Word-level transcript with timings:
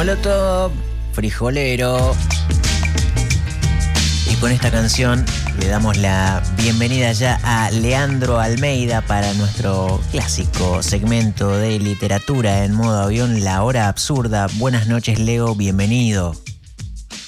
Molotov, 0.00 0.72
frijolero. 1.12 2.16
Y 4.30 4.34
con 4.36 4.50
esta 4.50 4.70
canción 4.70 5.26
le 5.58 5.66
damos 5.66 5.98
la 5.98 6.42
bienvenida 6.56 7.12
ya 7.12 7.38
a 7.42 7.70
Leandro 7.70 8.40
Almeida 8.40 9.02
para 9.02 9.34
nuestro 9.34 10.00
clásico 10.10 10.82
segmento 10.82 11.54
de 11.54 11.78
literatura 11.78 12.64
en 12.64 12.72
modo 12.72 12.98
avión, 12.98 13.44
La 13.44 13.62
Hora 13.62 13.88
Absurda. 13.88 14.46
Buenas 14.54 14.86
noches, 14.86 15.18
Leo, 15.18 15.54
bienvenido. 15.54 16.34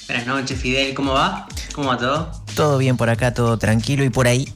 Buenas 0.07 0.25
noches, 0.25 0.59
Fidel, 0.59 0.95
¿cómo 0.95 1.13
va? 1.13 1.47
¿Cómo 1.75 1.89
va 1.89 1.97
todo? 1.99 2.31
Todo 2.55 2.79
bien 2.79 2.97
por 2.97 3.11
acá, 3.11 3.35
todo 3.35 3.59
tranquilo 3.59 4.03
y 4.03 4.09
por 4.09 4.25
ahí. 4.25 4.51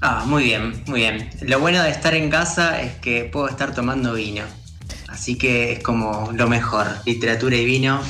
Ah, 0.00 0.24
muy 0.26 0.42
bien, 0.42 0.82
muy 0.88 0.98
bien. 0.98 1.30
Lo 1.42 1.60
bueno 1.60 1.80
de 1.80 1.90
estar 1.90 2.12
en 2.16 2.28
casa 2.28 2.82
es 2.82 2.94
que 2.96 3.22
puedo 3.22 3.48
estar 3.48 3.72
tomando 3.72 4.14
vino. 4.14 4.42
Así 5.20 5.36
que 5.36 5.72
es 5.72 5.82
como 5.82 6.30
lo 6.32 6.48
mejor. 6.48 6.86
Literatura 7.04 7.54
y 7.54 7.66
vino, 7.66 8.02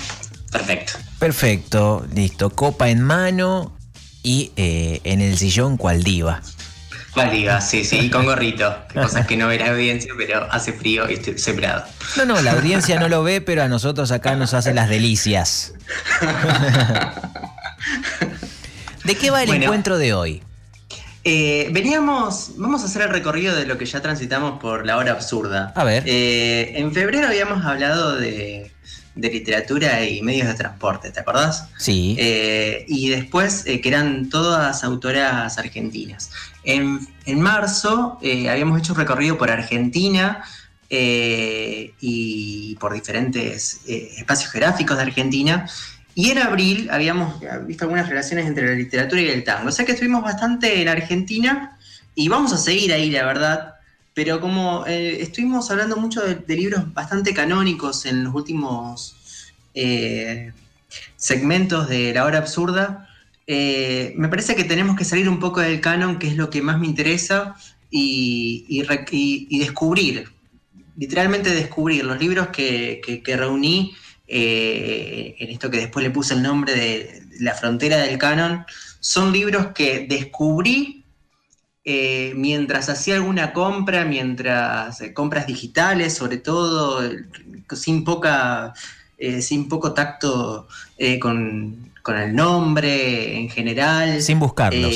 perfecto. 0.53 0.93
Perfecto, 1.19 2.07
listo. 2.15 2.51
Copa 2.51 2.89
en 2.89 3.03
mano 3.03 3.77
y 4.23 4.53
eh, 4.55 5.01
en 5.03 5.21
el 5.21 5.37
sillón 5.37 5.77
cual 5.77 6.05
diva. 6.05 6.41
Cual 7.13 7.33
diva, 7.33 7.61
sí, 7.61 7.85
sí, 7.85 7.99
y 7.99 8.11
con 8.11 8.27
gorrito. 8.27 8.73
Cosas 8.95 9.27
que 9.27 9.37
no 9.37 9.49
ve 9.49 9.59
la 9.59 9.73
audiencia, 9.73 10.13
pero 10.17 10.47
hace 10.53 10.73
frío 10.73 11.11
y 11.11 11.15
estoy 11.15 11.37
separado. 11.37 11.83
No, 12.17 12.27
no, 12.27 12.41
la 12.43 12.53
audiencia 12.53 13.01
no 13.01 13.09
lo 13.09 13.25
ve, 13.25 13.41
pero 13.41 13.65
a 13.65 13.69
nosotros 13.69 14.13
acá 14.13 14.37
nos 14.37 14.55
hace 14.55 14.73
las 14.73 14.89
delicias. 14.89 15.75
¿De 19.03 19.17
qué 19.17 19.33
va 19.33 19.43
el 19.43 19.53
encuentro 19.53 19.99
de 19.99 20.15
hoy? 20.15 20.45
Eh, 21.23 21.69
veníamos, 21.73 22.53
vamos 22.57 22.83
a 22.83 22.87
hacer 22.87 23.03
el 23.03 23.11
recorrido 23.11 23.55
de 23.55 23.67
lo 23.67 23.77
que 23.77 23.85
ya 23.85 24.01
transitamos 24.01 24.59
por 24.59 24.87
la 24.87 24.97
hora 24.97 25.13
absurda. 25.13 25.73
A 25.77 25.85
ver. 25.85 26.03
Eh, 26.07 26.73
en 26.77 26.93
febrero 26.93 27.27
habíamos 27.27 27.65
hablado 27.65 28.17
de, 28.17 28.73
literatura 29.15 30.03
y 30.05 30.23
medios 30.23 30.49
de 30.49 30.55
transporte, 30.55 31.11
¿te 31.11 31.21
acordás? 31.21 31.69
Sí. 31.77 32.17
Eh, 32.19 32.87
y 32.89 33.11
después 33.11 33.65
que 33.65 33.83
eran 33.85 34.31
todas 34.31 34.83
autoras 34.83 35.59
argentinas. 35.59 36.31
En, 36.65 37.07
marzo 37.37 38.19
habíamos 38.23 38.79
hecho 38.79 38.95
un 38.95 38.99
recorrido 38.99 39.37
por 39.37 39.51
Argentina 39.51 40.43
y 40.89 42.77
por 42.81 42.95
diferentes 42.95 43.83
espacios 43.87 44.51
geográficos 44.51 44.97
de 44.97 45.03
Argentina. 45.03 45.67
Y 46.15 46.31
en 46.31 46.39
abril 46.39 46.89
habíamos 46.91 47.41
visto 47.67 47.85
algunas 47.85 48.09
relaciones 48.09 48.47
entre 48.47 48.69
la 48.69 48.75
literatura 48.75 49.21
y 49.21 49.29
el 49.29 49.45
tango. 49.45 49.69
O 49.69 49.73
sea 49.73 49.85
que 49.85 49.93
estuvimos 49.93 50.23
bastante 50.23 50.83
en 50.83 50.89
Argentina 50.89 51.79
y 52.15 52.29
vamos 52.29 52.53
a 52.53 52.59
seguir 52.59 52.93
ahí, 52.93 53.11
la 53.11 53.25
verdad. 53.25 53.75
Pero 54.15 54.41
como 54.41 54.85
eh, 54.87 55.23
estuvimos 55.23 55.71
hablando 55.71 55.97
mucho 55.97 56.21
de, 56.23 56.57
libros 56.57 56.93
bastante 56.93 57.33
canónicos 57.33 58.07
en 58.07 58.25
los 58.25 58.35
últimos 58.35 59.17
eh, 59.75 60.53
segmentos 61.17 61.89
de 61.89 62.13
La 62.13 62.25
Hora 62.25 62.39
Absurda, 62.39 63.09
eh, 63.47 64.13
me 64.17 64.29
parece 64.29 64.57
que 64.57 64.65
tenemos 64.65 64.97
que 64.97 65.05
salir 65.05 65.29
un 65.29 65.39
poco 65.39 65.61
del 65.61 65.81
canon, 65.81 66.19
que 66.19 66.29
es 66.29 66.37
lo 66.37 66.51
que 66.51 66.61
más 66.61 66.79
me 66.79 66.87
interesa, 66.87 67.57
y, 67.91 68.83
descubrir, 69.59 70.29
literalmente 70.97 71.51
descubrir 71.51 72.05
los 72.05 72.21
libros 72.21 72.49
que, 72.49 73.01
que 73.25 73.37
reuní 73.37 73.95
eh, 74.33 75.35
en 75.41 75.51
esto 75.51 75.73
que 75.73 75.79
después 75.79 76.05
le 76.05 76.13
puse 76.13 76.35
el 76.35 76.43
nombre 76.43 76.73
de 76.73 77.23
La 77.41 77.53
frontera 77.55 77.97
del 77.97 78.17
canon, 78.17 78.65
son 79.01 79.33
libros 79.33 79.69
que 79.75 80.07
descubrí 80.09 81.05
eh, 81.85 82.33
mientras 82.37 82.89
hacía 82.89 83.17
alguna 83.17 83.53
compra, 83.53 84.05
mientras 84.05 85.01
eh, 85.01 85.13
compras 85.13 85.49
digitales, 85.49 86.15
sobre 86.15 86.37
todo, 86.37 87.03
sin 87.75 88.05
poca, 88.05 88.73
sin 89.41 89.69
poco 89.69 89.95
tacto 89.95 90.69
con, 91.21 91.91
el 92.07 92.35
nombre 92.35 93.37
en 93.37 93.49
general. 93.49 94.23
Sin 94.23 94.39
buscarlos. 94.39 94.95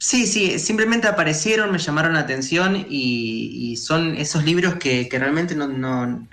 Sí, 0.00 0.28
sí, 0.28 0.60
simplemente 0.60 1.08
aparecieron, 1.08 1.72
me 1.72 1.78
llamaron 1.78 2.14
la 2.14 2.20
atención 2.20 2.86
y, 2.88 3.76
son 3.76 4.16
esos 4.16 4.44
libros 4.44 4.76
que, 4.76 5.08
realmente 5.10 5.54
no, 5.54 6.28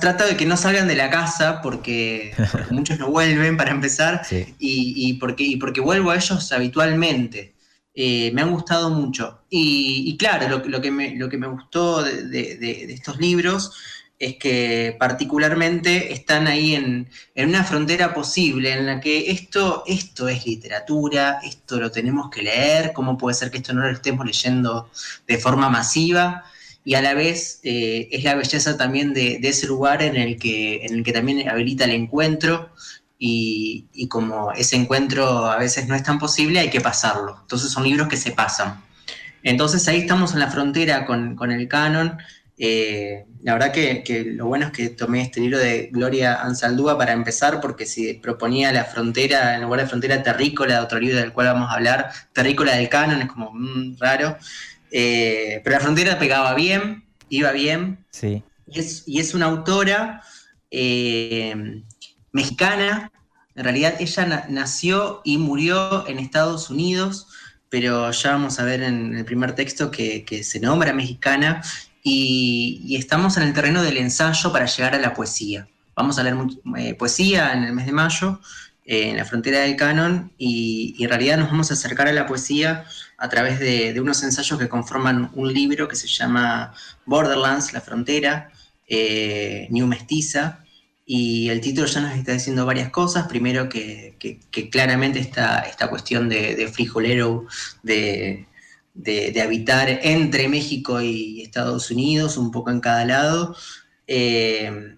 trata 0.00 0.26
de 0.26 0.36
que 0.36 0.44
no 0.44 0.56
salgan 0.56 0.88
de 0.88 0.96
la 0.96 1.08
casa 1.08 1.62
porque, 1.62 2.34
muchos 2.70 2.98
no 2.98 3.10
vuelven 3.10 3.56
para 3.56 3.70
empezar 3.70 4.22
y, 4.58 5.14
porque, 5.14 5.56
porque 5.60 5.80
vuelvo 5.80 6.10
a 6.10 6.16
ellos 6.16 6.52
habitualmente. 6.52 7.54
Eh, 7.94 8.30
me 8.32 8.42
han 8.42 8.50
gustado 8.50 8.90
mucho. 8.90 9.42
Y, 9.50 10.16
claro, 10.18 10.62
lo, 10.64 10.80
que 10.80 10.90
me, 10.90 11.16
lo 11.16 11.28
que 11.28 11.38
me 11.38 11.48
gustó 11.48 12.02
de, 12.02 12.92
estos 12.92 13.18
libros 13.18 13.72
es 14.18 14.36
que 14.36 14.96
particularmente 14.98 16.12
están 16.12 16.48
ahí 16.48 16.74
en, 16.74 17.08
una 17.36 17.62
frontera 17.62 18.14
posible 18.14 18.72
en 18.72 18.86
la 18.86 19.00
que 19.00 19.30
esto, 19.30 19.84
esto 19.86 20.28
es 20.28 20.44
literatura, 20.44 21.38
esto 21.44 21.78
lo 21.78 21.90
tenemos 21.90 22.30
que 22.30 22.42
leer, 22.42 22.92
cómo 22.92 23.16
puede 23.16 23.34
ser 23.34 23.50
que 23.50 23.58
esto 23.58 23.72
no 23.72 23.82
lo 23.82 23.90
estemos 23.90 24.26
leyendo 24.26 24.90
de 25.26 25.38
forma 25.38 25.68
masiva 25.68 26.44
y 26.84 26.94
a 26.94 27.02
la 27.02 27.14
vez 27.14 27.60
eh, 27.64 28.08
es 28.12 28.24
la 28.24 28.34
belleza 28.34 28.76
también 28.76 29.12
de, 29.12 29.40
ese 29.42 29.66
lugar 29.66 30.02
en 30.02 30.16
el, 30.16 30.38
que, 30.38 30.86
en 30.86 30.94
el 30.94 31.04
que 31.04 31.12
también 31.12 31.48
habilita 31.48 31.84
el 31.84 31.90
encuentro 31.90 32.70
y, 33.18 34.08
como 34.08 34.52
ese 34.52 34.76
encuentro 34.76 35.46
a 35.46 35.58
veces 35.58 35.88
no 35.88 35.94
es 35.94 36.02
tan 36.02 36.18
posible, 36.18 36.60
hay 36.60 36.70
que 36.70 36.80
pasarlo. 36.80 37.38
Entonces 37.42 37.70
son 37.70 37.84
libros 37.84 38.08
que 38.08 38.16
se 38.16 38.30
pasan. 38.30 38.82
Entonces 39.42 39.86
ahí 39.88 40.00
estamos 40.00 40.32
en 40.32 40.40
la 40.40 40.50
frontera 40.50 41.04
con, 41.04 41.50
el 41.50 41.68
canon. 41.68 42.18
Eh, 42.56 43.26
la 43.42 43.52
verdad 43.54 43.72
que, 43.72 44.24
lo 44.34 44.46
bueno 44.46 44.66
es 44.66 44.72
que 44.72 44.88
tomé 44.88 45.22
este 45.22 45.40
libro 45.40 45.58
de 45.58 45.90
Gloria 45.92 46.42
Ansaldúa 46.42 46.96
para 46.96 47.12
empezar, 47.12 47.60
porque 47.60 47.86
si 47.86 48.14
proponía 48.14 48.72
la 48.72 48.84
frontera, 48.84 49.54
en 49.54 49.62
lugar 49.62 49.80
de 49.80 49.86
frontera 49.86 50.22
terrícola, 50.22 50.82
otro 50.82 50.98
libro 50.98 51.18
del 51.18 51.32
cual 51.32 51.48
vamos 51.48 51.70
a 51.70 51.74
hablar, 51.74 52.10
terrícola 52.32 52.76
del 52.76 52.88
canon, 52.88 53.22
es 53.22 53.28
como 53.28 53.52
mm, 53.52 53.98
raro. 53.98 54.36
Eh, 54.90 55.60
pero 55.64 55.76
la 55.76 55.80
frontera 55.80 56.18
pegaba 56.18 56.54
bien, 56.54 57.04
iba 57.28 57.52
bien. 57.52 58.04
Sí. 58.10 58.42
Y 58.66 59.18
es, 59.18 59.34
una 59.34 59.46
autora 59.46 60.22
eh, 60.70 61.82
mexicana. 62.32 63.10
En 63.54 63.64
realidad 63.64 63.94
ella 63.98 64.46
nació 64.48 65.20
y 65.24 65.38
murió 65.38 66.06
en 66.06 66.18
Estados 66.18 66.70
Unidos, 66.70 67.28
pero 67.70 68.10
ya 68.10 68.32
vamos 68.32 68.60
a 68.60 68.64
ver 68.64 68.82
en 68.82 69.16
el 69.16 69.24
primer 69.24 69.54
texto 69.54 69.90
que, 69.90 70.42
se 70.44 70.60
nombra 70.60 70.92
mexicana 70.92 71.62
y, 72.02 72.96
estamos 72.96 73.36
en 73.36 73.44
el 73.44 73.54
terreno 73.54 73.82
del 73.82 73.96
ensayo 73.96 74.52
para 74.52 74.66
llegar 74.66 74.94
a 74.94 74.98
la 74.98 75.14
poesía. 75.14 75.66
Vamos 75.96 76.18
a 76.18 76.22
leer 76.22 76.36
eh, 76.76 76.94
poesía 76.94 77.52
en 77.54 77.64
el 77.64 77.72
mes 77.72 77.86
de 77.86 77.92
mayo, 77.92 78.40
en 78.90 79.18
la 79.18 79.26
frontera 79.26 79.60
del 79.60 79.76
canon, 79.76 80.32
y, 80.38 80.94
y, 80.96 81.04
en 81.04 81.10
realidad 81.10 81.36
nos 81.36 81.50
vamos 81.50 81.70
a 81.70 81.74
acercar 81.74 82.08
a 82.08 82.12
la 82.12 82.26
poesía 82.26 82.86
a 83.18 83.28
través 83.28 83.58
de, 83.58 84.00
unos 84.00 84.22
ensayos 84.22 84.58
que 84.58 84.68
conforman 84.68 85.30
un 85.34 85.52
libro 85.52 85.88
que 85.88 85.96
se 85.96 86.06
llama 86.06 86.72
Borderlands, 87.04 87.74
la 87.74 87.82
frontera, 87.82 88.50
eh, 88.86 89.66
New 89.70 89.86
Mestiza, 89.86 90.64
y 91.04 91.48
el 91.50 91.60
título 91.60 91.86
ya 91.86 92.00
nos 92.00 92.14
está 92.16 92.32
diciendo 92.32 92.64
varias 92.64 92.90
cosas. 92.90 93.26
Primero 93.26 93.68
que, 93.68 94.16
claramente 94.70 95.18
está 95.18 95.60
esta 95.60 95.90
cuestión 95.90 96.28
de, 96.28 96.68
frijolero, 96.72 97.46
de, 97.82 98.46
habitar 99.42 99.88
entre 100.02 100.48
México 100.48 101.02
y 101.02 101.42
Estados 101.42 101.90
Unidos, 101.90 102.38
un 102.38 102.50
poco 102.52 102.70
en 102.70 102.80
cada 102.80 103.04
lado, 103.04 103.56
eh, 104.06 104.96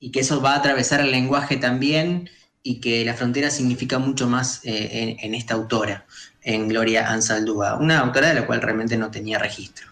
y 0.00 0.10
que 0.10 0.20
eso 0.20 0.40
va 0.40 0.54
a 0.54 0.58
atravesar 0.58 1.00
el 1.00 1.10
lenguaje 1.10 1.56
también, 1.56 2.30
y 2.62 2.80
que 2.80 3.04
la 3.04 3.14
frontera 3.14 3.50
significa 3.50 3.98
mucho 3.98 4.26
más 4.28 4.60
eh, 4.64 5.16
en, 5.20 5.34
esta 5.34 5.54
autora 5.54 6.06
en 6.42 6.68
Gloria 6.68 7.10
Ansaldúa, 7.10 7.76
una 7.78 8.00
autora 8.00 8.28
de 8.28 8.34
la 8.34 8.46
cual 8.46 8.60
realmente 8.62 8.96
no 8.96 9.10
tenía 9.10 9.38
registro. 9.38 9.86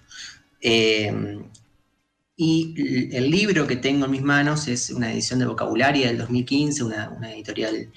Eh, 0.61 1.13
y 2.37 3.09
el 3.17 3.31
libro 3.31 3.67
que 3.67 3.77
tengo 3.77 4.05
en 4.05 4.11
mis 4.11 4.23
manos 4.23 4.69
es 4.69 4.91
una 4.91 5.11
edición 5.11 5.39
de 5.39 5.47
Vocabularia 5.47 6.09
del 6.09 6.19
2015, 6.19 6.85
una, 6.85 7.33
editorial 7.33 7.91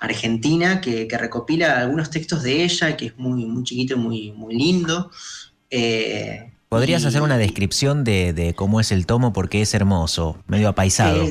argentina 0.00 0.82
que, 0.82 1.08
recopila 1.10 1.80
algunos 1.80 2.10
textos 2.10 2.42
de 2.42 2.62
ella, 2.62 2.94
que 2.96 3.06
es 3.06 3.16
muy, 3.16 3.46
muy 3.46 3.64
chiquito, 3.64 3.96
muy, 3.96 4.32
muy 4.32 4.54
lindo. 4.54 5.10
Eh, 5.70 6.52
¿Podrías 6.68 7.06
hacer 7.06 7.22
una 7.22 7.38
descripción 7.38 8.04
de, 8.04 8.52
cómo 8.54 8.80
es 8.80 8.92
el 8.92 9.06
tomo? 9.06 9.32
Porque 9.32 9.62
es 9.62 9.72
hermoso, 9.72 10.42
medio 10.46 10.68
apaisado. 10.68 11.24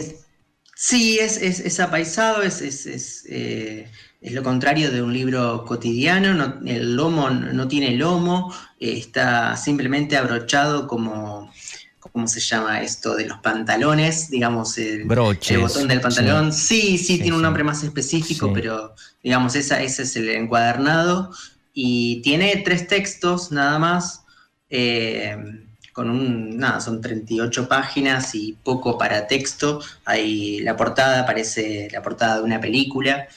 Sí, 0.76 1.18
es, 1.20 1.38
es, 1.38 1.80
apaisado, 1.80 2.44
es, 2.44 3.26
eh, 3.30 3.90
es 4.22 4.34
lo 4.34 4.44
contrario 4.44 4.92
de 4.92 5.02
un 5.02 5.14
libro 5.14 5.66
cotidiano, 5.66 6.60
el 6.66 6.96
lomo 6.96 7.30
no 7.30 7.68
tiene 7.68 7.92
lomo, 7.96 8.54
eh, 8.80 8.98
está 8.98 9.56
simplemente 9.56 10.18
abrochado 10.18 10.88
como, 10.88 11.52
¿cómo 12.00 12.28
se 12.28 12.40
llama 12.40 12.82
esto? 12.82 13.16
De 13.16 13.26
los 13.26 13.40
pantalones, 13.40 14.30
digamos, 14.30 14.78
el, 14.78 15.06
botón 15.06 15.88
del 15.88 16.02
pantalón. 16.02 16.54
Sí, 16.54 16.98
sí, 16.98 17.20
tiene 17.20 17.36
un 17.36 17.42
nombre 17.42 17.64
más 17.64 17.84
específico, 17.84 18.52
pero 18.54 18.96
digamos, 19.24 19.56
esa, 19.56 19.82
ese 19.82 20.04
es 20.04 20.16
el 20.16 20.30
encuadernado. 20.30 21.32
Y 21.74 22.22
tiene 22.22 22.62
tres 22.64 22.88
textos 22.88 23.52
nada 23.52 23.80
más. 23.80 24.24
Eh, 24.70 25.65
con 25.96 26.10
un, 26.10 26.58
nada, 26.58 26.82
son 26.82 27.00
38 27.00 27.70
páginas 27.70 28.36
y 28.36 28.52
poco 28.52 28.98
para 28.98 29.28
texto. 29.28 29.80
Hay 30.04 30.60
la 30.60 30.76
portada, 30.76 31.26
parece 31.26 31.88
la 31.90 32.02
portada 32.02 32.40
de 32.40 32.44
una 32.44 32.60
película, 32.60 33.30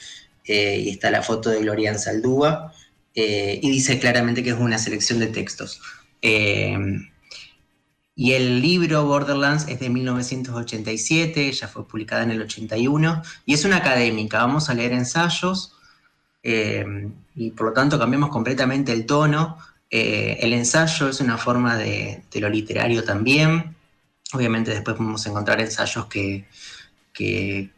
eh, 0.43 0.77
y 0.77 0.89
está 0.89 1.09
la 1.09 1.23
foto 1.23 1.51
de 1.51 1.61
Gloria 1.61 1.97
Saldúa, 1.97 2.73
eh, 3.15 3.61
y 3.63 3.71
dice 3.71 3.97
claramente 3.97 4.43
que 4.43 4.49
es 4.49 4.57
una 4.57 4.77
selección 4.77 5.19
de 5.19 5.27
textos. 5.27 5.81
Eh, 6.21 6.77
y 8.13 8.33
el 8.33 8.61
libro 8.61 9.05
Borderlands 9.05 9.65
es 9.69 9.79
de 9.79 9.89
1987, 9.89 11.53
ya 11.53 11.69
fue 11.69 11.87
publicada 11.87 12.23
en 12.23 12.31
el 12.31 12.41
81, 12.41 13.23
y 13.45 13.53
es 13.53 13.63
una 13.63 13.77
académica, 13.77 14.39
vamos 14.39 14.69
a 14.69 14.73
leer 14.73 14.91
ensayos, 14.91 15.75
y 16.43 17.51
por 17.51 17.67
lo 17.67 17.73
tanto 17.73 17.97
cambiamos 17.97 18.31
completamente 18.31 18.91
el 18.91 19.05
tono, 19.05 19.57
eh, 19.91 20.37
el 20.41 20.53
ensayo 20.53 21.09
es 21.09 21.19
una 21.19 21.37
forma 21.37 21.77
de, 21.77 22.23
lo 22.35 22.49
literario 22.49 23.03
también. 23.03 23.75
Obviamente 24.33 24.71
después 24.71 24.95
podemos 24.95 25.25
encontrar 25.25 25.59
ensayos 25.61 26.05
que, 26.05 26.45
que, 27.13 27.71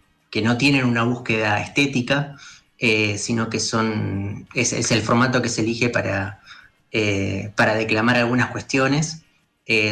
no 0.44 0.58
tienen 0.58 0.86
una 0.86 1.04
búsqueda 1.04 1.62
estética, 1.62 2.36
eh, 2.78 3.18
sino 3.18 3.50
que 3.50 3.60
son, 3.60 4.48
es, 4.54 4.92
el 4.92 5.02
formato 5.02 5.42
que 5.42 5.50
se 5.50 5.62
elige 5.62 5.90
para, 5.90 6.42
eh, 6.92 7.52
para 7.56 7.76
declamar 7.76 8.18
algunas 8.18 8.52
cuestiones, 8.52 9.24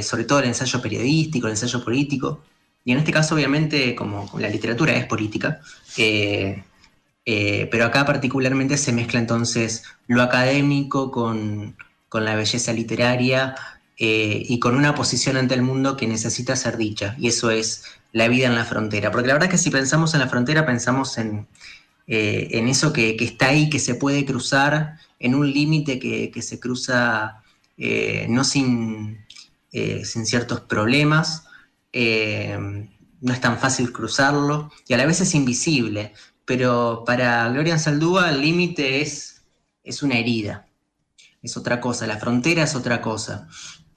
sobre 0.01 0.25
todo 0.25 0.39
el 0.39 0.45
ensayo 0.47 0.81
periodístico, 0.81 1.47
el 1.47 1.51
ensayo 1.51 1.83
político. 1.83 2.43
Y 2.83 2.91
en 2.91 2.97
este 2.97 3.13
caso, 3.13 3.35
obviamente, 3.35 3.95
como 3.95 4.29
la 4.37 4.49
literatura 4.49 4.93
es 4.93 5.05
política, 5.05 5.61
pero 5.95 7.85
acá 7.85 8.05
particularmente 8.05 8.75
se 8.75 8.91
mezcla 8.91 9.19
entonces 9.21 9.83
lo 10.07 10.21
académico 10.21 11.11
con, 11.11 11.77
con 12.09 12.25
la 12.25 12.35
belleza 12.35 12.73
literaria 12.73 13.55
eh, 13.97 14.43
y 14.47 14.59
con 14.59 14.75
una 14.75 14.95
posición 14.95 15.37
ante 15.37 15.53
el 15.53 15.61
mundo 15.61 15.95
que 15.95 16.07
necesita 16.07 16.55
ser 16.55 16.77
dicha, 16.77 17.15
y 17.19 17.27
eso 17.27 17.51
es 17.51 17.83
la 18.11 18.27
vida 18.27 18.47
en 18.47 18.55
la 18.55 18.65
frontera. 18.65 19.11
Porque 19.11 19.27
la 19.27 19.33
verdad 19.33 19.49
es 19.49 19.51
que 19.51 19.63
si 19.63 19.69
pensamos 19.69 20.13
en 20.13 20.21
la 20.21 20.27
frontera, 20.27 20.65
pensamos 20.65 21.17
en, 21.17 21.47
eh, 22.07 22.47
en 22.51 22.67
eso 22.67 22.91
que, 22.91 23.15
está 23.19 23.47
ahí, 23.47 23.69
que 23.69 23.79
se 23.79 23.95
puede 23.95 24.25
cruzar, 24.25 24.97
en 25.19 25.35
un 25.35 25.51
límite 25.51 25.99
que, 25.99 26.41
se 26.41 26.59
cruza 26.59 27.43
eh, 27.77 28.25
no 28.29 28.43
sin, 28.45 29.25
sin, 29.71 30.25
ciertos 30.25 30.61
problemas, 30.61 31.43
no 31.91 33.33
es 33.33 33.41
tan 33.41 33.59
fácil 33.59 33.91
cruzarlo, 33.91 34.71
y 34.87 34.93
a 34.93 34.97
la 34.97 35.05
vez 35.05 35.19
es 35.19 35.35
invisible, 35.35 36.13
pero 36.45 37.03
para 37.05 37.49
Gloria 37.49 37.77
Saldúa 37.77 38.29
el 38.29 38.41
límite 38.41 39.01
es, 39.01 39.43
es 39.83 40.01
una 40.01 40.17
herida 40.17 40.68
es 41.41 41.57
otra 41.57 41.79
cosa, 41.79 42.07
la 42.07 42.17
frontera 42.17 42.63
es 42.63 42.75
otra 42.75 43.01
cosa. 43.01 43.47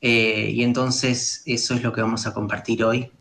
Eh, 0.01 0.51
y 0.53 0.63
entonces 0.65 1.43
eso 1.47 1.75
es 1.75 1.83
lo 1.83 1.93
que 1.93 2.03
vamos 2.03 2.27
a 2.27 2.35
compartir 2.35 2.85
hoy, 2.85 3.13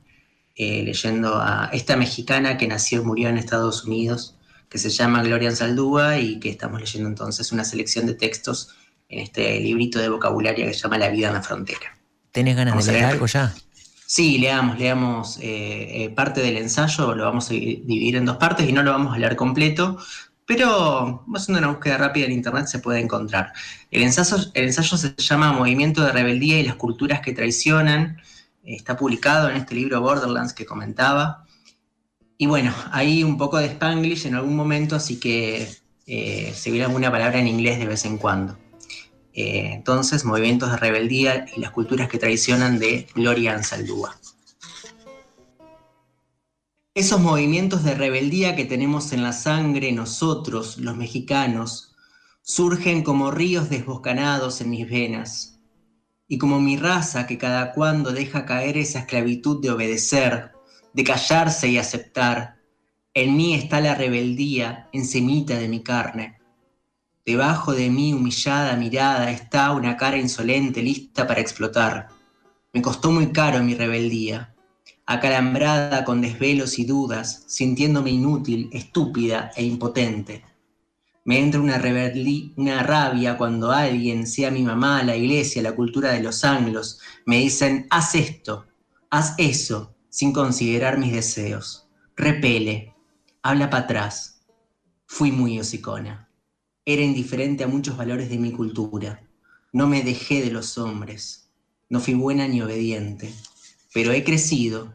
eh, 0.56 0.83
leyendo 0.83 1.35
a 1.35 1.69
esta 1.73 1.95
mexicana 1.95 2.57
que 2.57 2.68
nació 2.68 3.01
y 3.01 3.06
murió 3.06 3.29
en 3.29 3.38
Estados 3.38 3.85
Unidos, 3.85 4.35
que 4.68 4.77
se 4.77 4.89
llama 4.89 5.21
Gloria 5.21 5.51
Saldúa 5.56 6.18
y 6.18 6.39
que 6.39 6.50
estamos 6.50 6.79
leyendo 6.79 7.07
entonces 7.09 7.51
una 7.51 7.63
selección 7.63 8.06
de 8.06 8.15
textos 8.15 8.69
en 9.09 9.19
este 9.19 9.59
librito 9.59 10.00
de 10.00 10.09
vocabulario 10.09 10.65
que 10.65 10.73
se 10.73 10.79
llama 10.79 10.97
La 10.97 11.09
vida 11.09 11.27
en 11.27 11.35
la 11.35 11.44
frontera. 11.44 11.97
¿Tenés 12.31 12.56
ganas 12.56 12.85
de 12.85 12.94
leer 12.94 13.06
algo 13.06 13.27
ya? 13.27 13.53
Sí, 14.06 14.39
leamos, 14.39 14.79
leamos 14.79 15.38
eh, 15.41 16.12
parte 16.15 16.41
del 16.41 16.57
ensayo, 16.57 17.15
lo 17.15 17.25
vamos 17.25 17.50
a 17.50 17.53
dividir 17.53 18.15
en 18.15 18.25
dos 18.25 18.38
partes 18.38 18.68
y 18.68 18.73
no 18.73 18.83
lo 18.83 18.91
vamos 18.91 19.13
a 19.13 19.18
leer 19.18 19.35
completo, 19.35 19.97
pero 20.46 21.24
haciendo 21.36 21.60
una 21.60 21.72
búsqueda 21.72 21.98
rápida 21.98 22.26
en 22.26 22.34
internet 22.34 22.68
se 22.68 22.80
puede 22.80 23.00
encontrar. 23.00 23.54
El 23.90 24.04
ensayo, 24.04 24.38
el 24.54 24.66
ensayo 24.66 24.98
se 24.98 25.14
llama 25.18 25.54
Movimiento 25.54 26.04
de 26.04 26.12
Rebeldía 26.12 26.60
y 26.60 26.64
las 26.64 26.76
Culturas 26.76 27.22
que 27.22 27.34
Traicionan. 27.34 28.18
Está 28.64 28.98
publicado 28.98 29.50
en 29.50 29.58
este 29.58 29.76
libro 29.76 30.02
Borderlands 30.02 30.54
que 30.54 30.66
comentaba. 30.66 31.46
Y 32.38 32.48
bueno, 32.48 32.74
hay 32.92 33.24
un 33.24 33.38
poco 33.38 33.58
de 33.58 33.68
Spanglish 33.68 34.26
en 34.26 34.36
algún 34.36 34.56
momento, 34.56 34.96
así 34.96 35.20
que 35.20 35.70
eh, 36.08 36.52
se 36.56 36.72
viene 36.72 36.86
alguna 36.86 37.12
palabra 37.12 37.40
en 37.40 37.48
inglés 37.48 37.80
de 37.80 37.86
vez 37.86 38.04
en 38.06 38.18
cuando. 38.18 38.58
Eh, 39.34 39.70
entonces, 39.74 40.26
Movimientos 40.26 40.72
de 40.72 40.78
Rebeldía 40.78 41.46
y 41.56 41.62
las 41.62 41.72
Culturas 41.72 42.10
que 42.10 42.18
Traicionan 42.18 42.80
de 42.80 43.08
Gloria 43.16 43.54
Ansaldúa. 43.54 44.18
Esos 46.94 47.22
movimientos 47.22 47.86
de 47.86 47.96
rebeldía 47.96 48.54
que 48.54 48.66
tenemos 48.66 49.14
en 49.14 49.24
la 49.24 49.32
sangre 49.32 49.94
nosotros, 49.94 50.78
los 50.78 50.98
mexicanos, 50.98 51.96
surgen 52.42 53.02
como 53.02 53.32
ríos 53.32 53.70
desbocanados 53.70 54.60
en 54.60 54.72
mis 54.72 54.90
venas, 54.90 55.62
y 56.28 56.38
como 56.38 56.60
mi 56.60 56.76
raza 56.76 57.28
que 57.28 57.38
cada 57.38 57.72
cuando 57.72 58.12
deja 58.12 58.46
caer 58.46 58.76
esa 58.76 59.00
esclavitud 59.00 59.62
de 59.62 59.72
obedecer, 59.72 60.52
de 60.92 61.06
callarse 61.06 61.70
y 61.70 61.78
aceptar, 61.78 62.58
en 63.14 63.38
mí 63.38 63.54
está 63.54 63.80
la 63.80 63.96
rebeldía 63.96 64.90
semita 65.06 65.58
de 65.58 65.70
mi 65.70 65.84
carne. 65.84 66.40
Debajo 67.26 67.72
de 67.72 67.90
mi 67.90 68.14
humillada 68.14 68.76
mirada 68.76 69.32
está 69.32 69.72
una 69.72 69.96
cara 69.96 70.18
insolente 70.18 70.82
lista 70.82 71.26
para 71.26 71.40
explotar. 71.40 72.10
Me 72.74 72.82
costó 72.82 73.12
muy 73.12 73.32
caro 73.32 73.64
mi 73.64 73.76
rebeldía 73.76 74.52
acalambrada 75.13 76.04
con 76.04 76.22
desvelos 76.22 76.80
y 76.80 76.86
dudas, 76.86 77.44
sintiéndome 77.48 78.12
inútil, 78.12 78.69
estúpida 78.72 79.52
e 79.56 79.63
impotente. 79.63 80.44
Me 81.24 81.40
entra 81.40 81.62
una, 81.62 81.78
rabia 81.78 83.38
cuando 83.38 83.72
alguien, 83.72 84.25
sea 84.25 84.50
mi 84.50 84.63
mamá, 84.63 85.04
la 85.04 85.16
iglesia, 85.16 85.62
la 85.62 85.75
cultura 85.75 86.12
de 86.12 86.24
los 86.24 86.44
anglos, 86.44 87.00
me 87.25 87.38
dicen, 87.38 87.88
haz 87.90 88.16
esto, 88.16 88.66
haz 89.10 89.36
eso, 89.38 89.96
sin 90.10 90.34
considerar 90.34 90.98
mis 90.98 91.14
deseos. 91.14 91.88
Repele, 92.16 92.96
habla 93.44 93.69
para 93.69 93.84
atrás. 93.84 94.44
Fui 95.06 95.31
muy 95.31 95.60
hocicona. 95.60 96.30
Era 96.86 97.04
indiferente 97.04 97.64
a 97.64 97.68
muchos 97.68 97.98
valores 97.98 98.30
de 98.30 98.38
mi 98.38 98.52
cultura. 98.52 99.22
No 99.74 99.88
me 99.88 100.02
dejé 100.02 100.42
de 100.42 100.52
los 100.52 100.78
hombres. 100.78 101.52
No 101.90 102.00
fui 102.00 102.14
buena 102.16 102.48
ni 102.48 102.62
obediente 102.62 103.31
pero 103.94 104.12
he 104.12 104.24
crecido. 104.24 104.94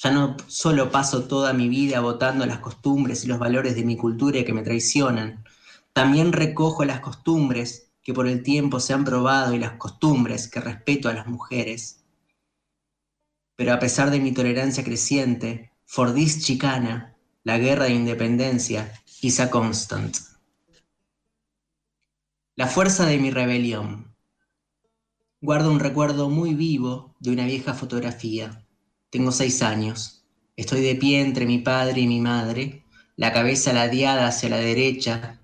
Ya 0.00 0.12
no 0.12 0.36
solo 0.46 0.92
paso 0.92 1.24
toda 1.24 1.52
mi 1.52 1.68
vida 1.68 1.98
votando 1.98 2.46
las 2.46 2.60
costumbres 2.60 3.24
y 3.24 3.26
los 3.26 3.40
valores 3.40 3.74
de 3.74 3.84
mi 3.84 3.96
cultura 3.96 4.44
que 4.44 4.52
me 4.52 4.62
traicionan, 4.62 5.44
también 5.92 6.32
recojo 6.32 6.84
las 6.84 7.00
costumbres 7.00 7.90
que 8.00 8.14
por 8.14 8.28
el 8.28 8.44
tiempo 8.44 8.78
se 8.78 8.94
han 8.94 9.04
probado 9.04 9.54
y 9.54 9.58
las 9.58 9.72
costumbres 9.72 10.46
que 10.46 10.60
respeto 10.60 11.08
a 11.08 11.14
las 11.14 11.26
mujeres. 11.26 12.04
Pero 13.56 13.72
a 13.72 13.80
pesar 13.80 14.12
de 14.12 14.20
mi 14.20 14.30
tolerancia 14.30 14.84
creciente, 14.84 15.72
Fordis 15.84 16.44
chicana, 16.44 17.16
la 17.42 17.58
guerra 17.58 17.86
de 17.86 17.94
independencia, 17.94 18.92
quizá 19.04 19.50
constant. 19.50 20.16
La 22.54 22.68
fuerza 22.68 23.04
de 23.04 23.18
mi 23.18 23.32
rebelión. 23.32 24.14
Guardo 25.40 25.72
un 25.72 25.80
recuerdo 25.80 26.30
muy 26.30 26.54
vivo 26.54 27.16
de 27.18 27.32
una 27.32 27.46
vieja 27.46 27.74
fotografía. 27.74 28.64
Tengo 29.10 29.32
seis 29.32 29.62
años. 29.62 30.22
Estoy 30.54 30.82
de 30.82 30.94
pie 30.94 31.22
entre 31.22 31.46
mi 31.46 31.58
padre 31.60 32.02
y 32.02 32.06
mi 32.06 32.20
madre, 32.20 32.84
la 33.16 33.32
cabeza 33.32 33.72
ladeada 33.72 34.26
hacia 34.26 34.50
la 34.50 34.58
derecha, 34.58 35.40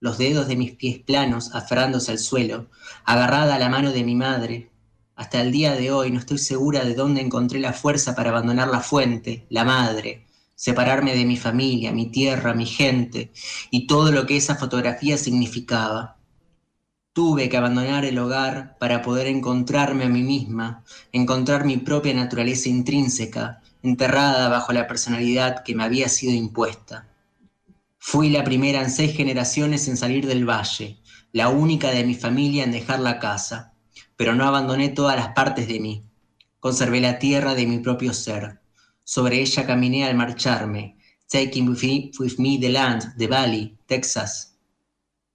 los 0.00 0.16
dedos 0.16 0.48
de 0.48 0.56
mis 0.56 0.72
pies 0.72 0.98
planos 1.00 1.54
aferrándose 1.54 2.12
al 2.12 2.18
suelo, 2.18 2.70
agarrada 3.04 3.56
a 3.56 3.58
la 3.58 3.68
mano 3.68 3.92
de 3.92 4.04
mi 4.04 4.14
madre. 4.14 4.70
Hasta 5.16 5.42
el 5.42 5.52
día 5.52 5.74
de 5.74 5.92
hoy 5.92 6.10
no 6.10 6.18
estoy 6.18 6.38
segura 6.38 6.82
de 6.82 6.94
dónde 6.94 7.20
encontré 7.20 7.60
la 7.60 7.74
fuerza 7.74 8.14
para 8.14 8.30
abandonar 8.30 8.68
la 8.68 8.80
fuente, 8.80 9.44
la 9.50 9.64
madre, 9.64 10.24
separarme 10.54 11.14
de 11.14 11.26
mi 11.26 11.36
familia, 11.36 11.92
mi 11.92 12.10
tierra, 12.10 12.54
mi 12.54 12.64
gente 12.64 13.32
y 13.70 13.86
todo 13.86 14.12
lo 14.12 14.24
que 14.24 14.38
esa 14.38 14.56
fotografía 14.56 15.18
significaba. 15.18 16.15
Tuve 17.16 17.48
que 17.48 17.56
abandonar 17.56 18.04
el 18.04 18.18
hogar 18.18 18.76
para 18.78 19.00
poder 19.00 19.26
encontrarme 19.26 20.04
a 20.04 20.08
mí 20.10 20.22
misma, 20.22 20.84
encontrar 21.12 21.64
mi 21.64 21.78
propia 21.78 22.12
naturaleza 22.12 22.68
intrínseca, 22.68 23.62
enterrada 23.82 24.50
bajo 24.50 24.74
la 24.74 24.86
personalidad 24.86 25.64
que 25.64 25.74
me 25.74 25.84
había 25.84 26.10
sido 26.10 26.34
impuesta. 26.34 27.08
Fui 27.96 28.28
la 28.28 28.44
primera 28.44 28.82
en 28.82 28.90
seis 28.90 29.16
generaciones 29.16 29.88
en 29.88 29.96
salir 29.96 30.26
del 30.26 30.44
valle, 30.44 30.98
la 31.32 31.48
única 31.48 31.90
de 31.90 32.04
mi 32.04 32.14
familia 32.14 32.64
en 32.64 32.72
dejar 32.72 33.00
la 33.00 33.18
casa, 33.18 33.72
pero 34.14 34.34
no 34.34 34.44
abandoné 34.44 34.90
todas 34.90 35.16
las 35.16 35.28
partes 35.28 35.68
de 35.68 35.80
mí. 35.80 36.04
Conservé 36.60 37.00
la 37.00 37.18
tierra 37.18 37.54
de 37.54 37.64
mi 37.64 37.78
propio 37.78 38.12
ser. 38.12 38.60
Sobre 39.04 39.40
ella 39.40 39.66
caminé 39.66 40.04
al 40.04 40.16
marcharme, 40.16 40.98
taking 41.30 41.66
with 41.66 42.36
me, 42.36 42.58
the 42.60 42.68
land, 42.68 43.16
the 43.16 43.26
valley, 43.26 43.74
Texas. 43.86 44.58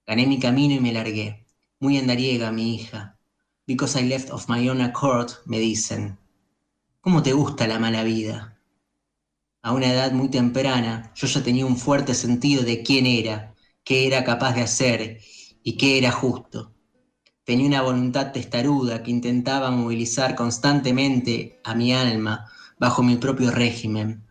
Gané 0.06 0.28
mi 0.28 0.38
camino 0.38 0.74
y 0.74 0.80
me 0.80 0.92
largué 0.92 1.41
muy 1.82 1.98
andariega, 1.98 2.52
mi 2.52 2.76
hija. 2.76 3.18
Because 3.66 4.00
I 4.00 4.04
left 4.04 4.30
of 4.30 4.48
my 4.48 4.68
own 4.68 4.80
accord, 4.80 5.30
me 5.46 5.58
dicen. 5.58 6.16
¿Cómo 7.00 7.24
te 7.24 7.32
gusta 7.32 7.66
la 7.66 7.80
mala 7.80 8.04
vida? 8.04 8.56
A 9.62 9.72
una 9.72 9.92
edad 9.92 10.12
muy 10.12 10.28
temprana, 10.28 11.12
yo 11.16 11.26
ya 11.26 11.42
tenía 11.42 11.66
un 11.66 11.76
fuerte 11.76 12.14
sentido 12.14 12.62
de 12.62 12.84
quién 12.84 13.04
era, 13.04 13.56
qué 13.82 14.06
era 14.06 14.22
capaz 14.22 14.54
de 14.54 14.62
hacer 14.62 15.18
y 15.64 15.76
qué 15.76 15.98
era 15.98 16.12
justo. 16.12 16.72
Tenía 17.42 17.66
una 17.66 17.82
voluntad 17.82 18.30
testaruda 18.30 19.02
que 19.02 19.10
intentaba 19.10 19.72
movilizar 19.72 20.36
constantemente 20.36 21.60
a 21.64 21.74
mi 21.74 21.92
alma 21.92 22.46
bajo 22.78 23.02
mi 23.02 23.16
propio 23.16 23.50
régimen, 23.50 24.24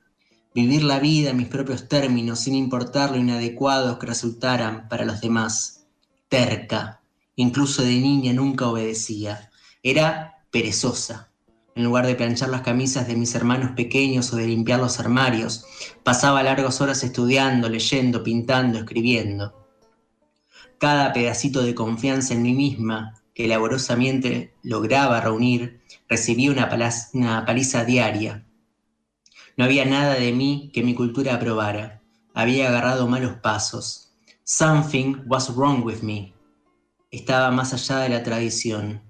vivir 0.56 0.84
la 0.84 1.00
vida 1.00 1.32
en 1.32 1.38
mis 1.38 1.50
propios 1.50 1.90
términos 1.90 2.40
sin 2.40 2.56
importar 2.56 3.12
lo 3.12 3.18
inadecuados 3.18 3.98
que 3.98 4.08
resultaran 4.08 4.88
para 4.88 5.04
los 5.04 5.20
demás. 5.20 5.86
Terca, 6.30 7.01
incluso 7.36 7.84
de 7.84 7.96
niña 7.96 8.34
nunca 8.34 8.68
obedecía. 8.68 9.52
Era 9.84 10.46
perezosa. 10.52 11.32
En 11.74 11.86
lugar 11.86 12.06
de 12.06 12.16
planchar 12.16 12.50
las 12.50 12.62
camisas 12.62 13.08
de 13.08 13.16
mis 13.16 13.34
hermanos 13.34 13.72
pequeños 13.76 14.34
o 14.34 14.36
de 14.36 14.48
limpiar 14.48 14.80
los 14.80 15.00
armarios, 15.00 15.66
pasaba 16.04 16.44
largas 16.44 16.82
horas 16.82 17.04
estudiando, 17.04 17.70
leyendo, 17.70 18.24
pintando, 18.24 18.80
escribiendo. 18.80 19.68
Cada 20.78 21.14
pedacito 21.14 21.64
de 21.64 21.74
confianza 21.74 22.34
en 22.34 22.42
mí 22.42 22.54
misma 22.54 23.22
que 23.34 23.48
laborosamente 23.48 24.54
lograba 24.64 25.22
reunir 25.22 25.82
recibía 26.10 26.52
una, 26.52 26.70
una 27.14 27.46
paliza 27.46 27.86
diaria. 27.86 28.46
No 29.56 29.66
había 29.66 29.86
nada 29.86 30.16
de 30.16 30.34
mí 30.34 30.72
que 30.74 30.84
mi 30.84 30.94
cultura 30.94 31.36
aprobara. 31.36 32.02
Había 32.34 32.68
agarrado 32.68 33.08
malos 33.08 33.36
pasos. 33.42 34.14
Something 34.44 35.24
was 35.28 35.56
wrong 35.56 35.84
with 35.84 36.02
me. 36.02 36.34
Estaba 37.12 37.52
más 37.52 37.74
allá 37.74 38.00
de 38.00 38.08
la 38.08 38.24
tradición. 38.24 39.02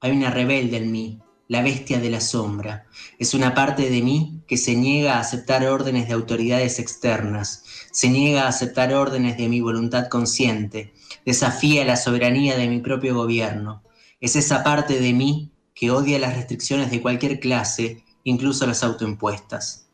Hay 0.00 0.10
una 0.10 0.30
rebelde 0.30 0.76
en 0.76 0.92
mí, 0.92 1.18
la 1.48 1.62
bestia 1.62 1.98
de 1.98 2.10
la 2.10 2.20
sombra. 2.20 2.84
Es 3.18 3.32
una 3.32 3.54
parte 3.54 3.88
de 3.88 4.02
mí 4.02 4.42
que 4.46 4.58
se 4.58 4.76
niega 4.76 5.14
a 5.14 5.20
aceptar 5.20 5.66
órdenes 5.66 6.08
de 6.08 6.12
autoridades 6.12 6.78
externas, 6.78 7.64
se 7.90 8.10
niega 8.10 8.42
a 8.42 8.48
aceptar 8.48 8.92
órdenes 8.92 9.38
de 9.38 9.48
mi 9.48 9.62
voluntad 9.62 10.08
consciente, 10.08 10.92
desafía 11.24 11.86
la 11.86 11.96
soberanía 11.96 12.54
de 12.58 12.68
mi 12.68 12.80
propio 12.80 13.14
gobierno. 13.14 13.82
Es 14.20 14.36
esa 14.36 14.62
parte 14.62 15.00
de 15.00 15.14
mí 15.14 15.50
que 15.74 15.90
odia 15.90 16.18
las 16.18 16.36
restricciones 16.36 16.90
de 16.90 17.00
cualquier 17.00 17.40
clase, 17.40 18.04
incluso 18.24 18.66
las 18.66 18.84
autoimpuestas. 18.84 19.88